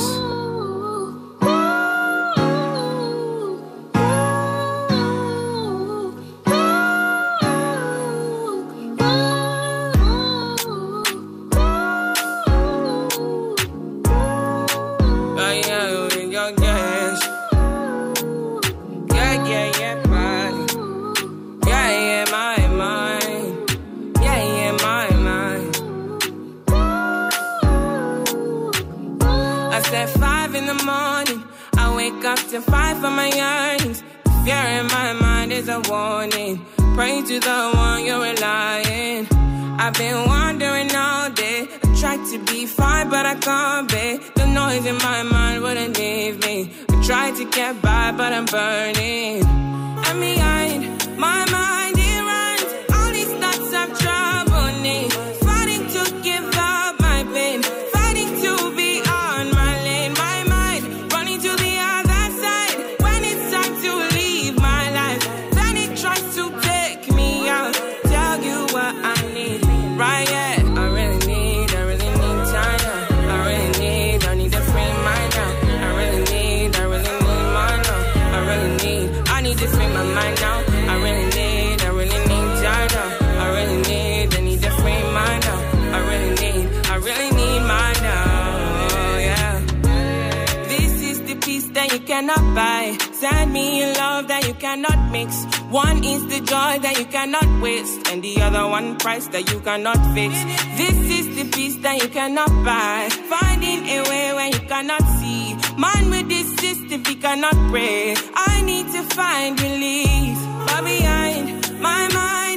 [102.90, 103.08] Buy.
[103.34, 105.42] Finding a way when you cannot see.
[105.84, 108.14] Man with this system, he cannot pray.
[108.50, 110.36] I need to find relief.
[110.66, 111.44] Far behind
[111.88, 112.49] my mind,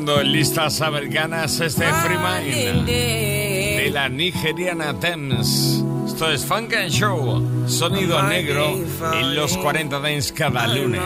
[0.00, 5.84] Sonando en listas americanas este Free Mind de la nigeriana Thames.
[6.06, 8.78] Esto es Funk and Show, sonido negro
[9.12, 11.02] en los 40 Dance cada lunes.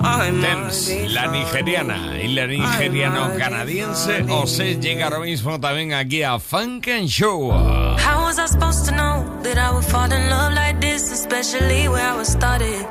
[0.00, 6.86] Thames, la nigeriana y la nigeriano canadiense Ose llega ahora mismo también aquí a Funk
[6.88, 7.50] and Show.
[7.98, 11.88] How was I supposed to know that I would fall in love like this, especially
[11.88, 12.86] where I was started?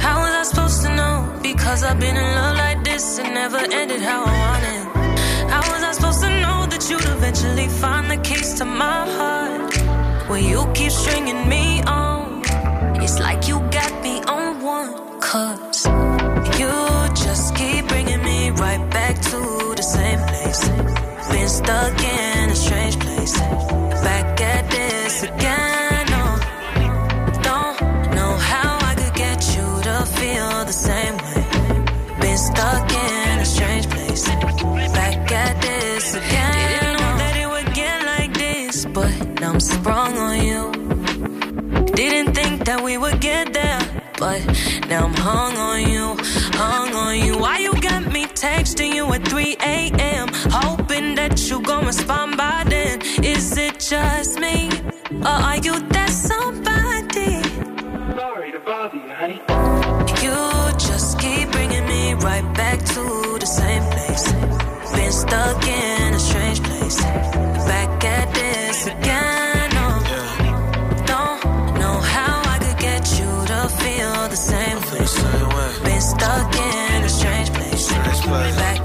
[0.00, 1.40] How was I supposed to know?
[1.42, 2.69] Because I've been in love like
[3.00, 4.82] this and never ended how I wanted.
[5.52, 9.74] How was I supposed to know that you'd eventually find the keys to my heart?
[10.28, 12.42] When you keep stringing me on,
[13.02, 14.92] it's like you got me on one.
[15.28, 15.86] Cause
[16.60, 16.72] you
[17.24, 19.40] just keep bringing me right back to
[19.78, 20.62] the same place.
[21.30, 23.34] Been stuck in a strange place.
[24.06, 25.89] Back at this again.
[32.60, 34.28] Stuck in a strange place.
[34.98, 36.52] Back at this again.
[36.70, 40.62] Didn't know that it would get like this, but now I'm sprung on you.
[42.00, 43.80] Didn't think that we would get there,
[44.18, 44.40] but
[44.88, 46.06] now I'm hung on you,
[46.62, 47.38] hung on you.
[47.38, 50.28] Why you got me texting you at 3 a.m.
[50.60, 53.00] Hoping that you gon' respond by then.
[53.24, 54.56] Is it just me?
[55.28, 57.32] Or are you that somebody?
[58.20, 59.40] Sorry to bother you, honey.
[60.24, 60.59] You
[62.94, 64.26] to the same place.
[64.96, 66.98] Been stuck in a strange place.
[67.70, 69.70] Back at this again.
[69.84, 69.98] Oh,
[71.12, 71.40] don't
[71.80, 75.70] know how I could get you to feel the same way.
[75.84, 77.88] Been stuck in a strange place.
[78.56, 78.79] Back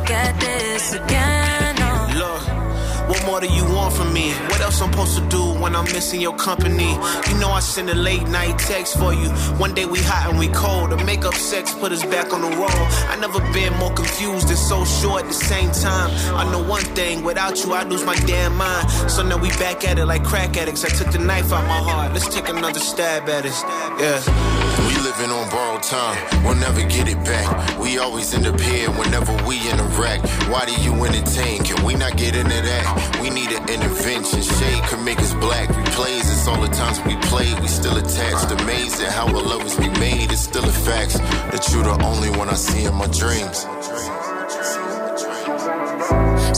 [3.36, 4.32] more do you want from me?
[4.50, 6.92] What else I'm supposed to do when I'm missing your company?
[7.30, 9.30] You know I send a late night text for you.
[9.64, 10.92] One day we hot and we cold.
[10.92, 12.86] The makeup sex put us back on the road.
[13.12, 16.12] I never been more confused and so sure at the same time.
[16.34, 18.90] I know one thing, without you I lose my damn mind.
[19.12, 20.86] So now we back at it like crack addicts.
[20.86, 22.14] I took the knife out my heart.
[22.14, 23.58] Let's take another stab at it.
[24.00, 24.66] Yeah.
[24.88, 27.80] We living on borrowed time, we'll never get it back.
[27.80, 30.28] We always end up here whenever we interact.
[30.52, 31.64] Why do you entertain?
[31.64, 33.20] Can we not get into that?
[33.22, 34.42] We need an intervention.
[34.42, 35.70] Shade can make us black.
[35.70, 37.58] We Replays us all the times we played.
[37.62, 38.52] We still attached.
[38.62, 40.32] Amazing how our love was remade.
[40.32, 41.14] It's still a fact
[41.54, 43.58] that you're the only one I see in my dreams.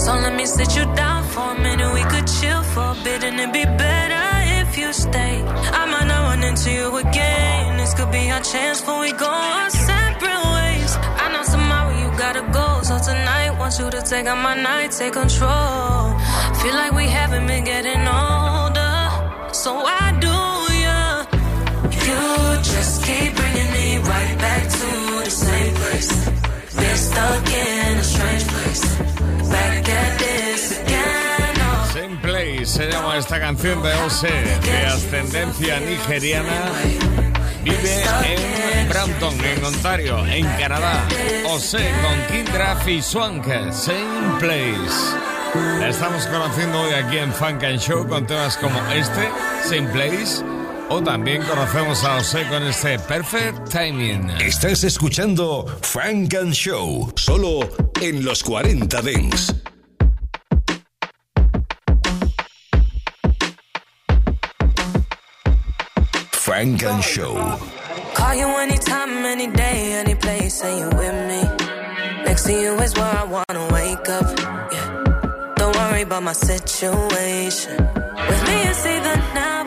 [0.04, 1.94] So let me sit you down for a minute.
[1.94, 4.26] We could chill for a bit and it'd be better
[4.62, 5.44] if you stay.
[5.44, 7.78] I might not run into you again.
[7.78, 10.92] This could be our chance before we go our separate ways.
[11.24, 12.82] I know tomorrow you gotta go.
[12.84, 16.16] So tonight, want you to take on my night, take control.
[16.62, 18.96] Feel like we haven't been getting older.
[19.54, 20.48] So why do?
[22.08, 24.90] You just keep bringing me right back to
[25.26, 26.12] the same place.
[26.98, 28.96] Stuck in a strange place.
[29.52, 31.56] Back at this again.
[31.60, 31.92] Oh.
[31.94, 34.32] Same Place se llama esta canción de Ose,
[34.64, 37.27] de ascendencia nigeriana.
[37.68, 41.06] Vive en Brampton, en Ontario, en Canadá.
[41.48, 43.44] Ose con Kindraff y Swank,
[43.74, 45.18] Same Place.
[45.78, 49.28] La estamos conociendo hoy aquí en Funk and Show con temas como este,
[49.66, 50.46] Same Place.
[50.90, 54.30] O también conocemos a Ose con este Perfect Timing.
[54.40, 59.54] Estás escuchando Funk and Show, solo en los 40 Dents.
[66.60, 67.36] And Show.
[68.16, 71.44] Call you anytime, any day, any place, and you with me.
[72.26, 74.26] Next to you is where I wanna wake up.
[74.74, 75.54] Yeah.
[75.56, 77.78] Don't worry about my situation.
[77.78, 79.66] With me, it's either now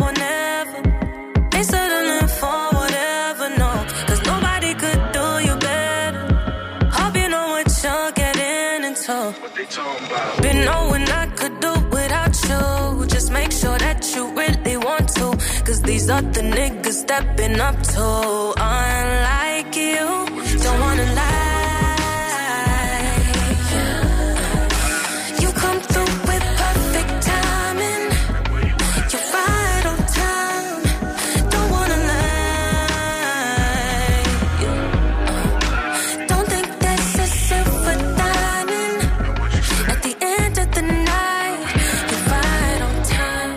[16.00, 18.54] these other niggas stepping up to.
[18.56, 20.26] Unlike you,
[20.62, 22.36] don't wanna lie.
[25.42, 28.04] You come through with perfect timing.
[29.10, 30.82] You're right on time.
[31.52, 32.30] Don't wanna lie.
[36.30, 38.98] Don't think this is silver diamond.
[39.92, 40.82] At the end of the
[41.12, 41.60] night,
[42.10, 43.52] you're right on time.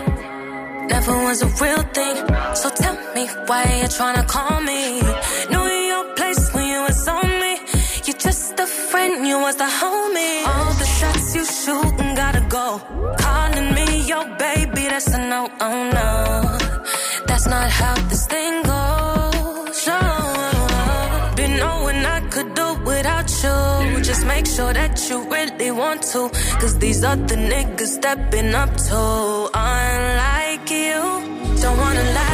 [0.88, 5.00] Never was a real thing so tell me why you tryna call me.
[5.50, 7.52] Know your place when you was on me.
[8.06, 10.46] You're just a friend, you was the homie.
[10.46, 12.66] All the shots you shooting gotta go.
[13.18, 16.14] Calling me your baby, that's a no, oh no.
[17.26, 19.86] That's not how this thing goes.
[19.88, 21.34] No.
[21.36, 24.02] Been knowing I could do without you.
[24.02, 26.30] Just make sure that you really want to.
[26.60, 29.00] Cause these other niggas stepping up to.
[29.54, 31.00] Unlike you,
[31.60, 32.33] don't wanna lie.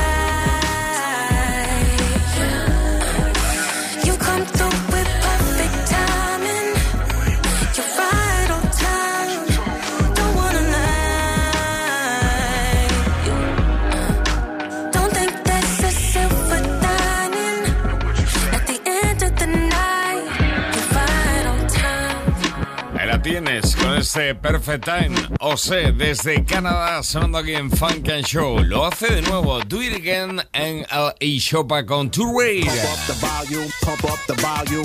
[24.01, 25.14] Tienes con este Perfect Time.
[25.40, 28.61] Ose, desde Canadá, sonando aquí en Funk and Show.
[28.64, 32.64] Lo hace de nuevo, Do It Again NLE Choppa con Tour Raid.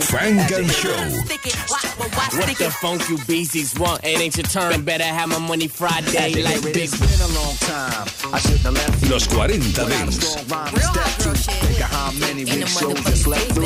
[0.02, 0.92] Funk and Show.
[2.38, 4.04] What the funk you beasties want?
[4.04, 4.84] It ain't your turn.
[4.84, 6.76] Better have my money Friday like big.
[6.76, 8.08] It's been a long time.
[8.34, 9.10] I shouldn't have left you.
[9.12, 10.36] Los 40 When I was Dance.
[10.36, 11.52] gonna rhyme and step to.
[11.52, 13.66] Think of how many weak shows that slept through.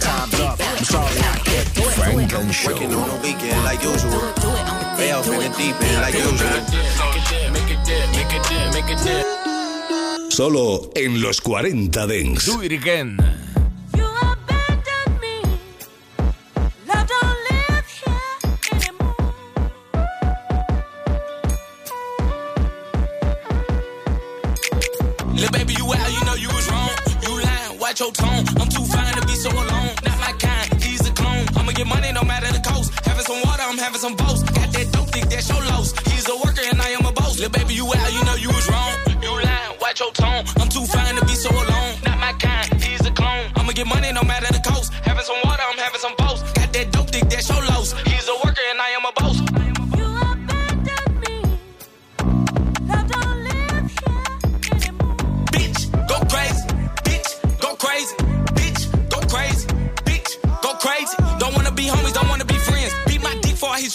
[0.00, 0.58] Time's up.
[0.58, 1.90] I'm sorry I kept you.
[1.90, 2.72] Funk and Show.
[2.72, 4.85] Working on the weekend like usual.
[4.98, 6.60] Way off in the deep end like usual.
[10.30, 12.46] Solo en los 40 Dance.
[12.46, 13.16] Do It Again.
[16.86, 18.14] Love don't live here
[18.72, 19.16] anymore.
[25.34, 26.90] Little baby, you out, you know you was wrong.
[27.22, 28.44] You lying, watch your tone.
[28.58, 29.94] I'm too fine to be so alone.
[30.04, 31.46] Not my kind, he's a clone.
[31.56, 32.92] I'ma get money no matter the cost.
[33.06, 34.16] Having some water, I'm having some
[35.36, 35.92] that's your loss.
[36.10, 37.38] He's a worker and I am a boss.
[37.38, 38.92] Little baby, you out, you know you was wrong.
[39.22, 40.44] You lying, watch your tone.
[40.60, 41.25] I'm too fine to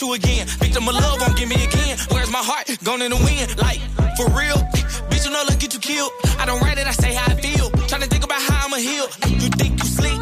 [0.02, 0.48] you again.
[0.60, 1.98] Victim of love won't give me again.
[2.10, 2.66] Where's my heart?
[2.84, 3.58] Gone in the wind.
[3.62, 3.80] Like,
[4.18, 4.58] for real?
[5.10, 6.12] Bitch, you know, let's get you killed.
[6.40, 7.70] I don't write it, I say how I feel.
[7.90, 9.06] Tryna think about how I'ma heal.
[9.30, 10.22] You think you sleep?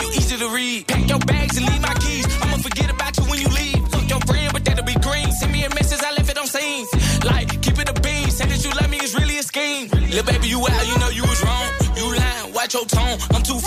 [0.00, 0.86] You easy to read.
[0.86, 2.26] Pack your bags and leave my keys.
[2.42, 3.80] I'ma forget about you when you leave.
[3.88, 5.30] Fuck your friend, but that'll be green.
[5.32, 6.88] Send me a message, I left it on scenes.
[7.24, 8.30] Like, keep it a beam.
[8.30, 9.88] Say that you love me, it's really a scheme.
[9.88, 11.68] Little baby, you out, you know you was wrong.
[11.96, 13.18] You lying, watch your tone.
[13.34, 13.58] I'm too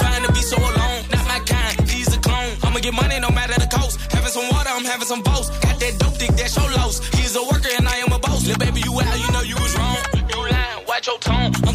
[4.73, 5.49] I'm having some boats.
[5.59, 6.97] Got that dope dick, that's your loss.
[7.13, 8.47] He's a worker and I am a boss.
[8.47, 9.97] Little baby, you out, you know you was wrong.
[10.15, 11.53] You lying, watch your tone.
[11.67, 11.72] I'm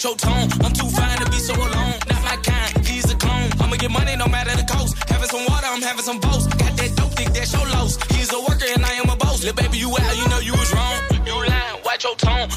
[0.00, 0.48] watch your tone.
[0.64, 1.94] I'm too fine to be so alone.
[2.08, 3.50] Not my kind, he's a clone.
[3.60, 4.96] I'ma get money no matter the cost.
[5.10, 6.46] Having some water, I'm having some boats.
[6.46, 7.98] Got that dope dick, that's your loss.
[8.14, 9.42] He's a worker and I am a boss.
[9.44, 10.96] Little baby, you out, you know you was wrong.
[11.26, 12.48] You lying, watch your tone.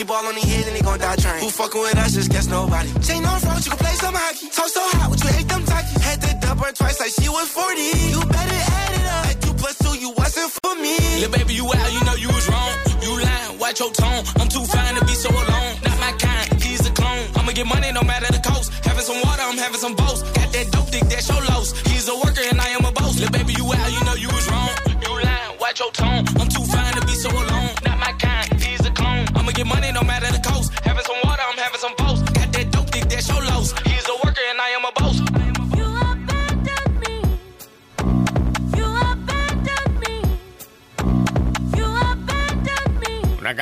[0.00, 1.42] 50 ball on the head and they gon' die trying.
[1.42, 2.88] Who fucking with us, just guess nobody.
[3.04, 4.48] Chain on front, you can play some hockey.
[4.48, 6.02] Talk so hot, would you hate them talkies?
[6.02, 7.80] Had to dump her twice like she was 40.
[8.08, 9.24] You better add it up.
[9.26, 10.96] Like two plus two, you wasn't for me.
[11.20, 12.72] Little baby, you out, you know you was wrong.
[13.02, 14.24] You lying, watch your tone.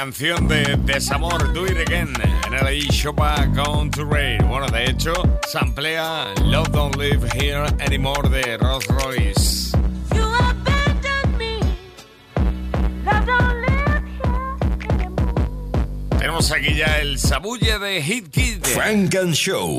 [0.08, 2.08] Canción de desamor, Do It Again,
[2.46, 4.38] en el eShopa Gone to Rain.
[4.48, 5.12] Bueno, de hecho,
[5.46, 9.76] se amplía Love Don't Live Here Anymore de Rolls Royce.
[16.18, 18.64] Tenemos aquí ya el sabulle de Hit Kid.
[18.64, 19.76] Frank and Show.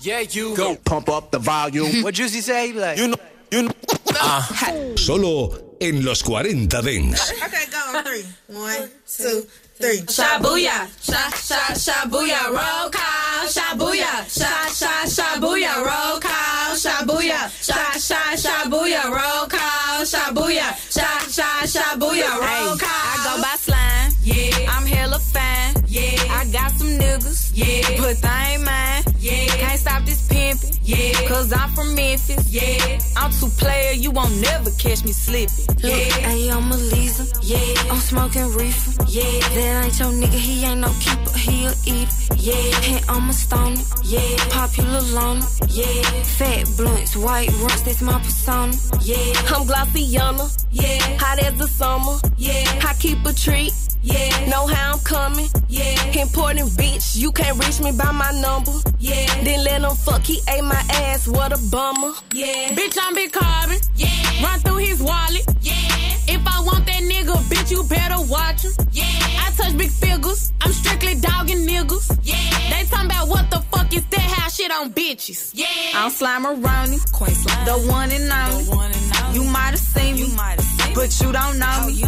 [0.00, 2.02] Yeah, you go pump up the volume.
[2.02, 2.74] What Juicy say?
[2.74, 3.16] Like, you know,
[3.50, 4.96] you know.
[4.96, 7.32] Solo en los 40 Dance.
[7.44, 8.24] Okay, go on three.
[8.48, 9.46] One, two,
[9.80, 9.98] three.
[10.06, 18.36] Shabuya, sha sha shabuya, roll call, shabuya, sha sha shabuya, roll call, shabuya, sha sha
[18.36, 22.88] shabuya, roll call, shabuya, sha sha shabuya, roll call.
[22.88, 24.12] I go by slime.
[24.22, 24.70] Yeah.
[24.70, 25.74] I'm hella fine.
[25.88, 26.14] Yeah.
[26.30, 27.50] I got some niggas.
[27.54, 27.98] Yeah.
[27.98, 29.02] But they ain't mine.
[29.18, 29.51] Yeah.
[29.82, 30.78] Stop this pimping.
[30.84, 31.26] Yeah.
[31.26, 32.48] Cause I'm from Memphis.
[32.48, 33.00] Yeah.
[33.16, 35.66] I'm too player, you won't never catch me slipping.
[35.82, 37.24] Look, hey, I'm a Lisa.
[37.42, 37.90] Yeah.
[37.90, 39.02] I'm smoking reefer.
[39.08, 39.40] Yeah.
[39.54, 42.14] That ain't your nigga, he ain't no keeper, he a eater.
[42.36, 42.94] Yeah.
[42.94, 43.82] And I'm a stoner.
[44.04, 44.36] Yeah.
[44.50, 45.46] Popular loner.
[45.68, 46.02] Yeah.
[46.38, 48.74] Fat blunts, white runts, that's my persona.
[49.02, 49.16] Yeah.
[49.50, 50.46] I'm Glossiana.
[50.70, 51.18] Yeah.
[51.18, 52.18] Hot as the summer.
[52.36, 52.86] Yeah.
[52.88, 53.72] I keep a treat.
[54.02, 54.46] Yeah.
[54.50, 55.48] Know how I'm coming.
[55.68, 56.20] Yeah.
[56.20, 58.72] Important bitch, you can't reach me by my number.
[58.98, 59.26] Yeah.
[59.44, 62.12] Then let him fuck, he ate my ass, what a bummer.
[62.32, 62.74] Yeah.
[62.74, 63.78] Bitch, I'm Big Carbon.
[63.96, 64.42] Yeah.
[64.42, 65.44] Run through his wallet.
[65.62, 66.01] Yeah.
[66.34, 68.72] If I want that nigga, bitch, you better watch him.
[68.92, 69.04] Yeah.
[69.44, 70.52] I touch big figures.
[70.62, 72.06] I'm strictly dogging niggas.
[72.22, 72.36] Yeah.
[72.70, 74.20] They talking about what the fuck is that?
[74.20, 75.52] How shit on bitches.
[75.54, 75.66] Yeah.
[75.94, 77.66] I'm Slime Ronnie, Queen Slime.
[77.66, 79.02] The one and only.
[79.36, 82.04] You might have seen you me, but you don't know me.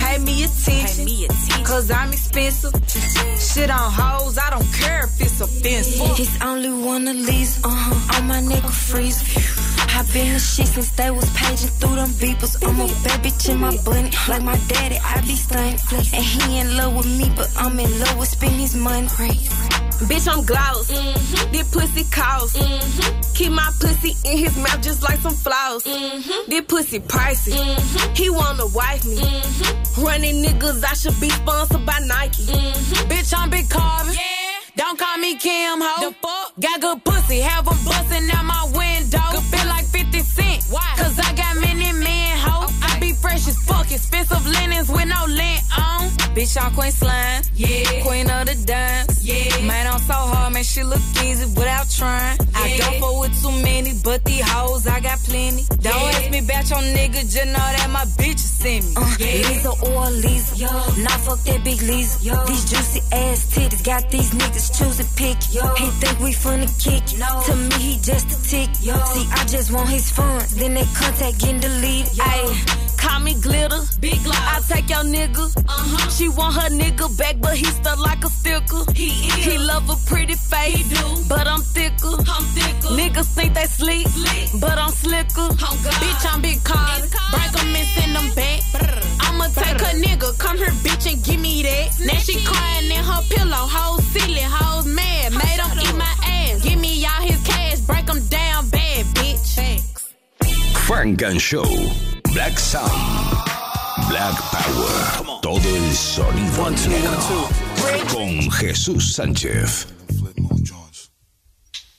[0.00, 2.72] Pay me attention, cause I'm expensive.
[3.38, 6.18] Shit on hoes, I don't care if it's offensive.
[6.18, 8.18] It's only one of these, uh huh.
[8.18, 9.61] On my neck a freeze.
[9.78, 12.56] I been the shit since they was paging through them beepers.
[12.66, 14.10] I'm a bad bitch in my bunny.
[14.28, 15.78] Like my daddy, I be stunning.
[16.12, 19.08] And he in love with me, but I'm in love with spending his money.
[20.08, 20.90] Bitch, I'm gloss.
[20.90, 21.52] Mm-hmm.
[21.52, 22.56] This pussy cost.
[22.56, 23.32] Mm-hmm.
[23.34, 25.84] Keep my pussy in his mouth just like some floss.
[25.84, 26.50] Mm-hmm.
[26.50, 27.54] This pussy pricey.
[28.16, 29.22] He wanna wife me.
[30.02, 32.44] Running niggas, I should be sponsored by Nike.
[33.08, 34.14] Bitch, I'm Big Carbon.
[34.14, 34.52] Yeah.
[34.74, 36.08] Don't call me Kim Ho.
[36.08, 36.52] The fuck?
[36.58, 38.81] Got good pussy, have have 'em busting out my window.
[40.72, 40.94] Why?
[40.96, 42.66] Cause I got many men, ho.
[42.80, 46.08] I be fresh as fuck, expensive linens with no lint on.
[46.34, 47.42] Bitch, I'm Queen Slime.
[47.54, 48.02] Yeah.
[48.02, 49.22] Queen of the dance.
[49.24, 49.66] Yeah.
[49.66, 52.38] Man, I'm so hard, man, she look easy without trying.
[52.54, 52.76] I Yeah.
[52.78, 55.64] don't fuck with too many, but these hoes, I got plenty.
[55.82, 56.18] Don't Yeah.
[56.18, 58.94] ask me about your nigga, just know that my bitches send me.
[58.96, 60.54] Uh, Lisa or Lisa.
[61.04, 62.18] Nah, fuck that big Lisa.
[62.46, 65.36] These juicy ass titties got these niggas choosing pick.
[65.52, 65.62] Yo.
[65.74, 67.04] He think we finna kick.
[67.18, 67.42] No.
[67.46, 68.70] To me, he just a tick.
[68.76, 70.42] See, I just want his fun.
[70.56, 72.12] Then that contact getting deleted.
[72.18, 73.81] Ayy, call me glitter.
[74.00, 74.70] Big gloss.
[74.70, 75.44] I take your nigga.
[75.56, 76.10] Uh-huh.
[76.10, 78.82] She want her nigga back, but he stuck like a sticker.
[78.94, 79.34] He is.
[79.44, 80.76] He love a pretty face.
[80.76, 81.06] He do.
[81.28, 82.14] But I'm thicker.
[82.34, 82.88] I'm thicker.
[83.00, 84.60] Niggas think they sleep, Slick.
[84.60, 85.48] but I'm slicker.
[85.50, 85.94] Oh, God.
[86.02, 87.02] Bitch, I'm big card.
[87.02, 87.32] Big card.
[87.32, 88.60] Break 'em and send 'em back.
[89.20, 91.88] I'ma take a nigga, come here, bitch, and give me that.
[92.00, 95.32] Now she crying in her pillow, hoes silly, hoes mad.
[95.32, 96.62] Made 'em eat my ass.
[96.62, 99.80] Give me all his cash, break 'em down bad, bitch.
[100.86, 101.64] Funk and Show.
[102.34, 103.61] Black Sound.
[104.08, 105.40] Black Power.
[105.42, 107.48] Todo el sonido negro.
[108.12, 109.86] Con Jesús Sánchez.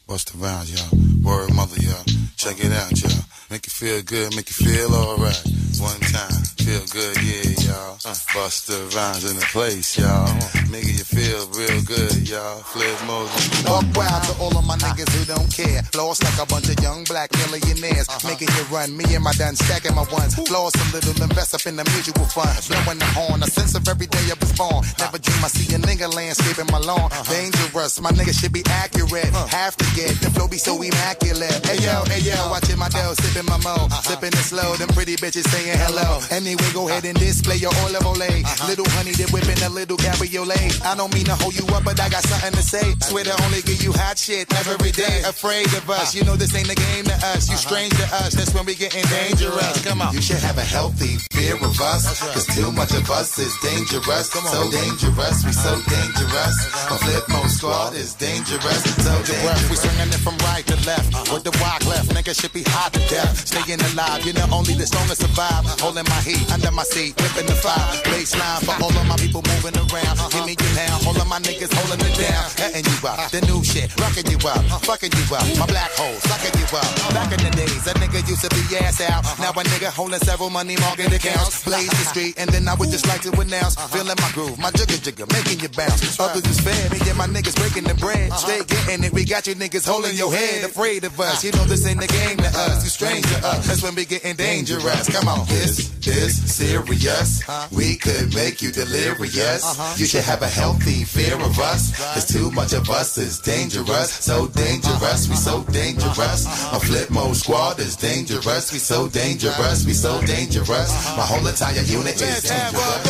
[0.08, 0.90] Busta Rhymes, y'all.
[1.24, 2.04] Word mother, y'all.
[2.36, 3.33] Check it out, y'all.
[3.54, 5.40] Make you feel good, make you feel alright.
[5.78, 7.98] One time, feel good, yeah, y'all.
[8.02, 10.26] Uh, bust the rhymes in the place, y'all.
[10.74, 12.66] Making you feel real good, y'all.
[12.66, 13.30] Flipmode.
[13.62, 15.86] Buck wild to all of my niggas who don't care.
[15.94, 18.10] Lost like a bunch of young black millionaires.
[18.10, 18.30] Uh-huh.
[18.30, 18.98] Making it run.
[18.98, 20.34] Me and my done stacking my ones.
[20.50, 22.58] Lost a little, invest up in the mutual fund.
[22.66, 23.44] Blowing the horn.
[23.44, 24.82] A sense of every day I was born.
[24.82, 25.06] Uh-huh.
[25.06, 27.14] Never dream I see a nigga landscaping my lawn.
[27.14, 27.22] Uh-huh.
[27.30, 28.02] Dangerous.
[28.02, 29.30] My nigga should be accurate.
[29.30, 29.46] Uh.
[29.46, 31.62] Have to get the flow be so immaculate.
[31.66, 32.50] Hey yo, hey yo, uh.
[32.50, 33.76] watching my dough, sipping my mo.
[33.76, 34.02] Uh-huh.
[34.02, 34.76] Sipping it slow.
[34.76, 36.20] Them pretty bitches saying hello.
[36.20, 36.36] Uh-huh.
[36.36, 38.22] Anyway, go ahead and display your olive ole.
[38.22, 38.68] Uh-huh.
[38.68, 40.82] Little honey, they whipping a little cabriolet.
[40.84, 42.96] I don't mean to hold you up, but I got something to say.
[43.02, 45.24] Swear to only give you hot shit every day.
[45.26, 47.50] Afraid of us, you know this ain't a game to us.
[47.50, 49.84] You strange to us, that's when we getting dangerous.
[49.84, 50.14] Come on.
[50.14, 54.32] You should have a healthy fear of us, cause too much of us is dangerous.
[54.32, 56.56] So dangerous, we so dangerous.
[56.92, 58.84] A Flipmode squad is dangerous.
[59.04, 59.70] So dangerous.
[59.70, 61.32] We swinging it from right to left.
[61.32, 63.33] With the walk left, nigga should be hot to death.
[63.34, 65.66] Staying alive, you know only the strongest survive.
[65.82, 67.82] Holding my heat under my seat, whipping the fire.
[68.10, 70.16] Baseline for all of my people moving around.
[70.32, 72.44] Give me your now, all of my niggas holding it down.
[72.58, 75.46] Cutting you up, the new shit, rocking you up, fucking you up.
[75.58, 76.90] My black hole, sucking you up.
[77.14, 79.24] Back in the days, a nigga used to be ass out.
[79.40, 81.64] Now a nigga holding several money market accounts.
[81.64, 83.76] Blaze the street, and then I would just like to announce.
[83.94, 86.20] Feeling my groove, my jigger jigger, making you bounce.
[86.20, 88.34] Others is fed, me and my niggas breaking the bread.
[88.34, 91.44] Stay getting it, we got you niggas holding your head, afraid of us.
[91.44, 93.68] You know this ain't the game to us, you strange to us.
[93.68, 95.10] That's when we getting dangerous.
[95.10, 95.92] Come on, this.
[96.08, 97.44] is serious.
[97.72, 99.64] We could make you delirious.
[99.64, 99.96] Uh-huh.
[99.98, 101.96] You should have a healthy fear of us.
[102.14, 104.12] Cause too much of us is dangerous.
[104.12, 106.46] So dangerous, we so dangerous.
[106.46, 106.78] Uh-huh.
[106.78, 108.72] My Flipmode squad is dangerous.
[108.72, 110.90] We so dangerous, we so dangerous.
[110.92, 111.18] Uh-huh.
[111.18, 113.04] My whole entire unit is dangerous.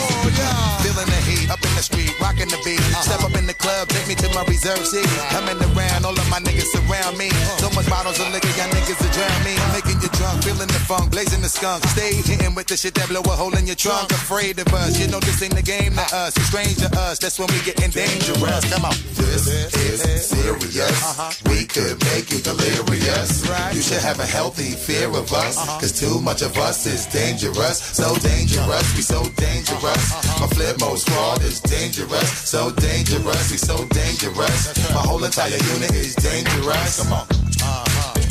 [0.84, 2.82] Feeling the heat up in the street, rocking the beat.
[3.01, 5.08] Step up in the club, take me to my reserve seat.
[5.32, 7.30] Coming around, all of my niggas surround me.
[7.58, 9.56] So much bottles of liquor, y'all niggas will drown me.
[9.74, 11.84] Making you drunk, feeling the funk, blazing the skunk.
[11.88, 14.12] Stay hitting with the shit that blow a hole in your trunk.
[14.12, 16.36] Afraid of us, you know this ain't the game to us.
[16.38, 18.64] It's strange to us, that's when we getting dangerous.
[18.72, 18.96] Come on.
[19.14, 21.02] This is serious.
[21.04, 21.32] Uh-huh.
[21.50, 23.44] We could make you delirious.
[23.76, 25.58] You should have a healthy fear of us.
[25.58, 25.80] Uh-huh.
[25.80, 27.78] Cause too much of us is dangerous.
[27.82, 30.04] So dangerous, we so dangerous.
[30.14, 30.46] Uh-huh.
[30.46, 32.30] My Flipmode squad is dangerous.
[32.50, 34.94] So dangerous, we so dangerous.
[34.94, 37.04] My whole entire unit is dangerous.
[37.04, 37.28] Come on.
[37.62, 38.22] Uh-huh.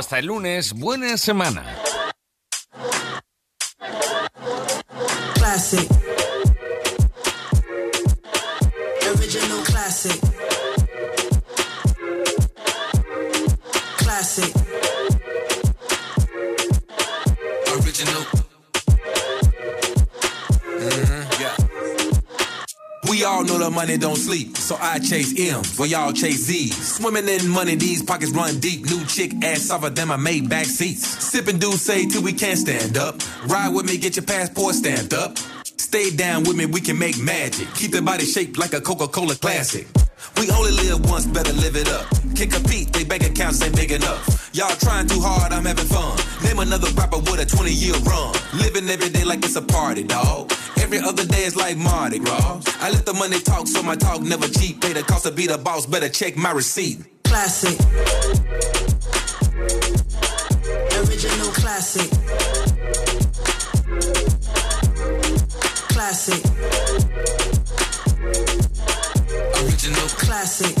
[0.00, 1.76] Hasta el lunes, buena semana.
[5.34, 5.90] Classic.
[9.14, 10.18] Original classic.
[13.98, 14.69] Classic.
[23.20, 26.96] We all know the money don't sleep, so I chase M's while y'all chase Z's.
[26.96, 28.86] Swimming in money, these pockets run deep.
[28.86, 31.06] New chick ass softer than my made back seats.
[31.22, 33.20] Sipping D'USSÉ till we can't stand up.
[33.44, 35.36] Ride with me, get your passport stamped up.
[35.64, 37.68] Stay down with me, we can make magic.
[37.74, 39.86] Keep the body shaped like a Coca-Cola classic.
[40.38, 42.06] We only live once, better live it up.
[42.34, 44.50] Can't compete, they bank accounts ain't big enough.
[44.52, 46.18] Y'all trying too hard, I'm having fun.
[46.42, 48.34] Name another rapper with a 20 year run.
[48.54, 50.52] Living every day like it's a party, dog.
[50.78, 52.62] Every other day is like Mardi Gras.
[52.80, 54.80] I let the money talk, so my talk never cheap.
[54.80, 56.98] Pay the cost to be the boss, better check my receipt.
[57.24, 57.78] Classic.
[60.98, 62.10] Original classic.
[65.88, 67.39] Classic.
[69.82, 70.76] Original classic.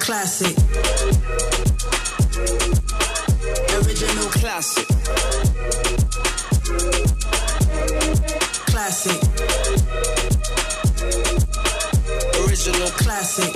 [0.00, 0.56] Classic.
[3.76, 4.86] Original classic.
[8.68, 9.20] Classic.
[12.40, 13.52] Original classic.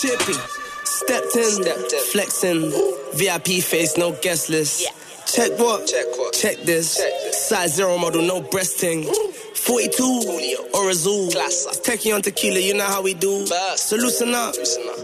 [0.00, 0.34] Chippy.
[0.82, 1.64] Stepped in,
[2.10, 2.72] flexing.
[3.14, 4.90] VIP face, no guest list.
[5.32, 5.86] Check what?
[5.86, 6.34] Check what?
[6.34, 7.00] Check this.
[7.52, 9.04] Size zero model, no breasting.
[9.04, 11.28] 42 or a zoo.
[11.84, 13.46] Techie on tequila, you know how we do.
[13.76, 14.54] So loosen up,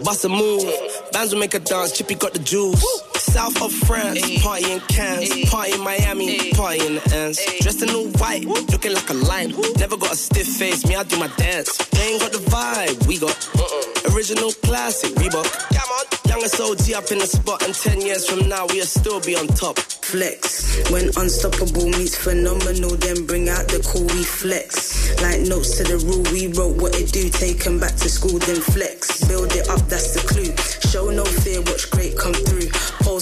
[0.03, 0.63] bust a move.
[1.11, 2.83] Bands will make a dance, Chippy got the juice.
[3.29, 4.41] South of France, eh.
[4.41, 5.49] party in Cannes, eh.
[5.49, 6.55] party in Miami, eh.
[6.55, 7.39] party in the ends.
[7.61, 9.53] Dressed in all white, looking like a lion.
[9.77, 11.77] Never got a stiff face, me I do my dance.
[11.89, 14.15] They ain't got the vibe, we got uh-uh.
[14.15, 15.45] original classic Reebok.
[15.69, 19.19] Come on, youngest OG up in the spot, and ten years from now we'll still
[19.21, 19.77] be on top.
[19.77, 20.89] Flex.
[20.89, 25.13] When unstoppable meets phenomenal, then bring out the cool, we flex.
[25.21, 28.39] Like notes to the rule, we wrote what it do, take 'em back to school,
[28.39, 29.23] then flex.
[29.25, 30.49] Build it up, that's the clue.
[30.89, 32.69] Show no fear, watch great come through.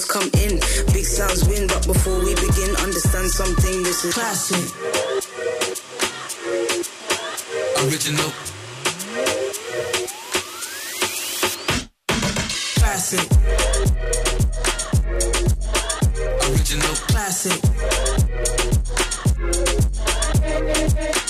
[0.06, 0.60] Come in,
[0.92, 4.64] big sounds win, but before we begin, understand something, this is classic.
[7.82, 8.30] Original.
[12.78, 13.26] Classic.
[16.48, 16.94] Original.
[17.08, 17.60] Classic.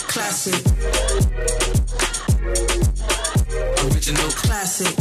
[0.08, 0.60] Classic.
[3.84, 4.30] Original.
[4.30, 4.94] Classic.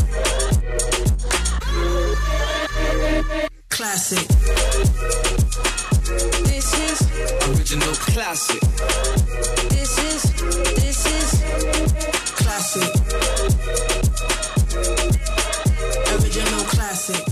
[3.77, 4.27] Classic.
[6.45, 6.97] This is
[7.47, 7.93] Original.
[8.09, 8.59] classic.
[9.69, 10.21] This is.
[10.81, 11.29] This is.
[12.33, 12.89] Classic.
[16.09, 17.23] Original classic.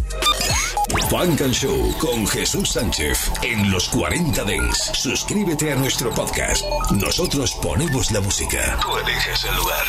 [1.09, 4.91] Funk and Show con Jesús Sánchez en los 40 Dents.
[4.93, 6.63] Suscríbete a nuestro podcast.
[6.91, 8.77] Nosotros ponemos la música.
[8.83, 9.83] Tú eliges el lugar.